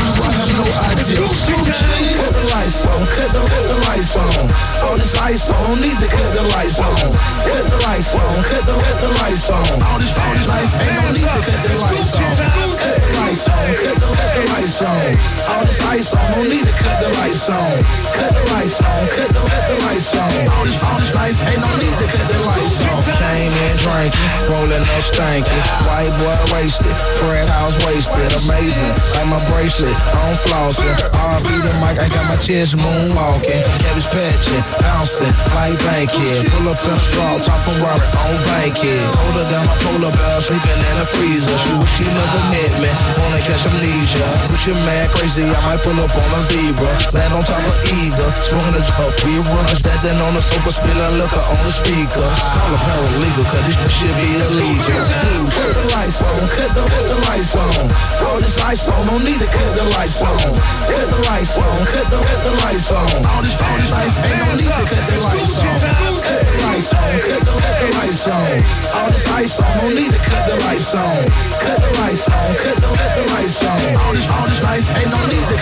No 0.58 0.66
I 0.66 0.98
idea. 0.98 1.22
Cut 1.22 2.34
the 2.34 2.46
lights 2.50 2.82
on, 2.90 3.06
cut 3.14 3.30
the, 3.30 3.42
cut 3.46 3.66
the 3.70 3.78
lights 3.86 4.18
on. 4.18 4.50
All 4.90 4.98
this 4.98 5.14
ice 5.14 5.54
on, 5.54 5.62
don't 5.70 5.82
need 5.82 5.98
to 6.02 6.08
cut 6.10 6.30
the 6.34 6.44
lights 6.50 6.82
on. 6.82 6.98
Cut 7.46 7.66
the 7.70 7.78
lights 7.86 8.18
on, 8.18 8.36
cut 8.42 8.64
the, 8.66 8.74
cut 8.74 8.98
the 8.98 9.12
lights 9.22 9.50
on. 9.54 9.78
All 9.86 10.00
this, 10.02 10.14
all 10.18 10.34
this 10.34 10.48
lights, 10.50 10.74
ain't 10.82 10.98
no 10.98 11.06
need 11.14 11.30
to 11.30 11.42
cut 11.46 11.62
the 11.62 11.74
lights 11.78 12.12
on. 12.18 12.34
Cut 12.82 12.98
the 12.98 13.12
lights 13.22 13.46
on, 13.48 13.68
cut 13.78 13.98
the, 14.02 14.10
cut 14.18 14.32
the 14.34 14.44
lights 14.50 14.82
on. 14.82 15.06
All 15.48 15.64
this 15.64 15.82
ice 15.86 16.12
on, 16.18 16.26
don't 16.34 16.50
need 16.50 16.66
to 16.66 16.74
cut 16.74 16.98
the 17.06 17.10
lights 17.22 17.50
on. 17.54 17.74
Cut 18.18 18.32
the 18.34 18.44
lights 18.50 18.82
on, 18.82 19.02
cut 19.14 19.30
the, 19.30 19.42
cut 19.46 19.64
the 19.70 19.78
lights 19.86 20.12
on. 20.18 20.34
All 20.58 20.66
this, 20.66 20.80
all 20.82 20.98
this 20.98 21.14
lights, 21.14 21.40
ain't 21.46 21.62
no 21.62 21.70
need 21.78 21.96
to 22.02 22.08
cut 22.10 22.26
the 22.26 22.40
lights 22.50 22.82
on. 22.82 22.98
Came 23.06 23.54
in 23.54 23.76
drinking, 23.78 24.18
rolling 24.50 24.82
up 24.82 25.04
stanky. 25.06 25.60
White 25.86 26.14
boy 26.18 26.38
wasted, 26.50 26.96
Fred 27.22 27.46
house 27.46 27.78
wasted. 27.86 28.34
Amazing, 28.48 28.94
like 29.14 29.30
my 29.30 29.42
bracelet, 29.54 29.94
on 30.26 30.34
flossing. 30.48 30.96
RB 31.12 31.48
the 31.62 31.74
mic, 31.84 32.00
I 32.00 32.08
got 32.08 32.26
my 32.32 32.40
chest 32.40 32.80
moonwalking. 32.80 33.62
Cabbage 33.84 34.10
patching, 34.10 34.64
bouncing, 34.80 35.34
like 35.54 35.76
bankhead. 35.84 36.48
Pull 36.56 36.72
up 36.72 36.80
in 36.80 36.98
straw, 36.98 37.36
top 37.44 37.62
of 37.68 37.78
Robert 37.84 38.08
on 38.16 38.36
bankhead. 38.48 39.04
Hold 39.20 39.36
her 39.44 39.48
down 39.52 39.68
my 39.68 39.76
polar 39.84 40.14
bear, 40.16 40.40
sleeping 40.40 40.80
in 40.80 40.96
the 41.04 41.08
freezer. 41.20 41.56
She 41.60 41.72
wish 41.76 41.94
she 42.00 42.06
never 42.08 42.42
met 42.52 42.74
me, 42.80 42.92
wanna 43.20 43.42
catch 43.44 43.68
amnesia. 43.68 44.28
Push 44.48 44.72
it 44.72 44.80
mad 44.88 45.12
crazy, 45.12 45.44
I 45.44 45.60
might 45.68 45.82
pull 45.84 45.98
up 46.00 46.16
on 46.16 46.30
a 46.32 46.42
zebra. 46.48 46.92
Land 47.12 47.34
on 47.36 47.44
top 47.44 47.62
of 47.62 47.76
eagle, 48.00 48.32
smoking 48.48 48.80
a 48.80 48.84
drop, 48.88 49.12
we 49.28 49.44
runners. 49.44 49.80
Standing 49.84 50.20
on 50.24 50.34
the 50.34 50.42
sofa, 50.42 50.72
spilling 50.72 51.16
liquor 51.20 51.44
on 51.52 51.60
the 51.68 51.74
speaker. 51.74 52.28
Call 52.56 52.72
a 52.72 52.80
paralegal, 52.80 53.46
cause 53.52 53.66
this 53.68 53.78
shit 53.92 54.14
be 54.16 54.30
illegal. 54.48 55.04
Cut 55.52 55.72
the 55.76 55.84
lights 55.92 56.22
on, 56.24 56.42
cut 56.56 56.72
the, 56.72 56.82
cut 56.88 57.06
the 57.12 57.18
lights 57.28 57.54
on. 57.56 57.84
All 58.28 58.40
this 58.40 58.58
ice 58.58 58.88
on, 58.90 59.06
don't 59.08 59.24
need 59.24 59.40
to 59.40 59.50
cut 59.50 59.72
the 59.76 59.86
lights 59.92 60.22
on. 60.24 60.37
Cut 60.38 61.08
the 61.10 61.20
lights 61.26 61.58
on, 61.58 61.78
cut 61.90 62.08
the, 62.14 62.20
cut 62.22 62.42
the 62.46 62.54
lights 62.62 62.92
on. 62.92 63.10
All 63.26 63.42
this, 63.42 63.58
all 63.58 63.78
lights, 63.90 64.18
ain't 64.22 64.38
no 64.38 64.50
need 64.54 64.70
to 64.70 64.86
cut 64.86 65.06
the 65.10 65.18
lights 65.26 65.58
on. 65.58 65.78
Cut 65.82 66.46
the 66.46 66.58
lights 66.62 66.94
on, 66.94 67.12
cut 67.26 67.42
the, 67.42 67.54
cut 67.58 67.76
the 67.82 67.90
lights 67.98 68.28
on. 68.28 68.54
All 68.98 69.10
this 69.10 69.28
ice 69.34 69.60
on, 69.60 69.74
don't 69.82 69.96
need 69.98 70.12
to 70.14 70.22
cut 70.22 70.44
the 70.46 70.56
lights 70.62 70.94
on. 70.94 71.18
Cut 71.66 71.78
the 71.82 71.92
lights 71.98 72.30
on, 72.30 72.50
cut 72.54 72.78
the, 72.78 72.90
cut 73.02 73.12
the 73.18 73.26
lights 73.34 73.64
on. 73.66 73.82
All 73.98 74.14
this, 74.14 74.28
all 74.30 74.46
this 74.46 74.62
lights, 74.62 74.90
ain't 74.94 75.10
no 75.10 75.22
need 75.26 75.46
to 75.50 75.57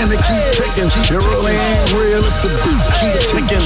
and 0.00 0.10
to 0.12 0.18
keep 0.20 0.44
ticking. 0.52 0.90
It 1.08 1.20
really 1.20 1.54
ain't 1.56 1.88
real 1.96 2.20
if 2.20 2.36
the 2.44 2.50
beat 2.64 2.82
keep 3.00 3.16
ticking. 3.32 3.64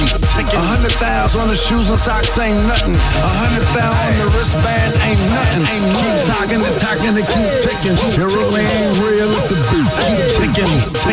A 0.51 0.63
hundred 0.63 0.93
thousand 0.95 1.41
on 1.41 1.47
the 1.47 1.55
shoes 1.55 1.89
and 1.89 1.99
socks 1.99 2.37
ain't 2.39 2.55
nothing. 2.67 2.95
A 2.95 3.31
hundred 3.41 3.65
thousand 3.75 3.99
on 3.99 4.15
the 4.19 4.27
wristband 4.37 4.91
ain't 5.07 5.23
nothing. 5.31 5.63
Ain't 5.67 5.87
keep 5.91 6.17
talking 6.27 6.61
and 6.63 6.77
talking 6.79 7.13
to 7.19 7.23
keep 7.23 7.51
ticking. 7.63 7.95
It 7.95 8.29
really 8.31 8.63
ain't 8.63 8.95
real 9.03 9.29
if 9.31 9.45
the 9.51 9.57
beat 9.71 9.89
keep 10.07 10.21
ticking. 10.39 10.71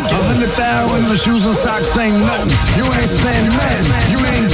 A 0.09 0.20
hundred 0.28 0.52
thousand 0.54 1.02
on 1.02 1.11
the 1.11 1.18
shoes 1.18 1.44
and 1.46 1.57
socks 1.57 1.96
ain't 1.98 2.18
nothing. 2.22 2.54
You 2.78 2.87
ain't 2.87 3.11
saying 3.11 3.48
nothing. 3.50 3.87
You 4.14 4.18
ain't 4.22 4.48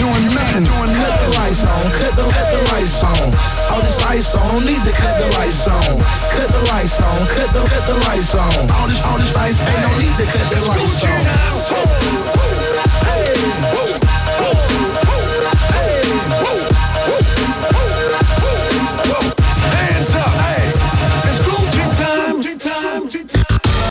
Doing 0.55 0.71
cut 0.71 1.19
the 1.19 1.35
lights 1.35 1.65
on, 1.65 1.83
cut 1.99 2.15
the, 2.15 2.23
cut 2.31 2.49
the 2.55 2.63
lights 2.71 3.03
on. 3.03 3.35
All 3.75 3.83
this 3.83 3.99
ice 3.99 4.37
on, 4.37 4.65
need 4.65 4.85
to 4.87 4.93
cut 4.93 5.19
the 5.19 5.27
lights 5.35 5.67
on. 5.67 5.99
Cut 6.31 6.47
the 6.47 6.63
lights 6.71 7.01
on, 7.01 7.27
cut 7.27 7.51
the, 7.53 7.59
cut 7.67 7.87
the 7.89 7.99
lights 8.07 8.37
on. 8.37 8.71
All 8.71 8.87
this, 8.87 9.05
all 9.05 9.19
this 9.19 9.35
ice, 9.35 9.61
ain't 9.67 9.81
no 9.83 9.91
need 9.99 10.15
to 10.15 10.27
cut 10.31 10.47
the 10.55 10.61
lights 10.71 11.03
on. 11.03 11.21
Hey, 13.03 13.35
woo, 13.75 13.99
woo, 13.99 14.87
woo. 14.87 14.94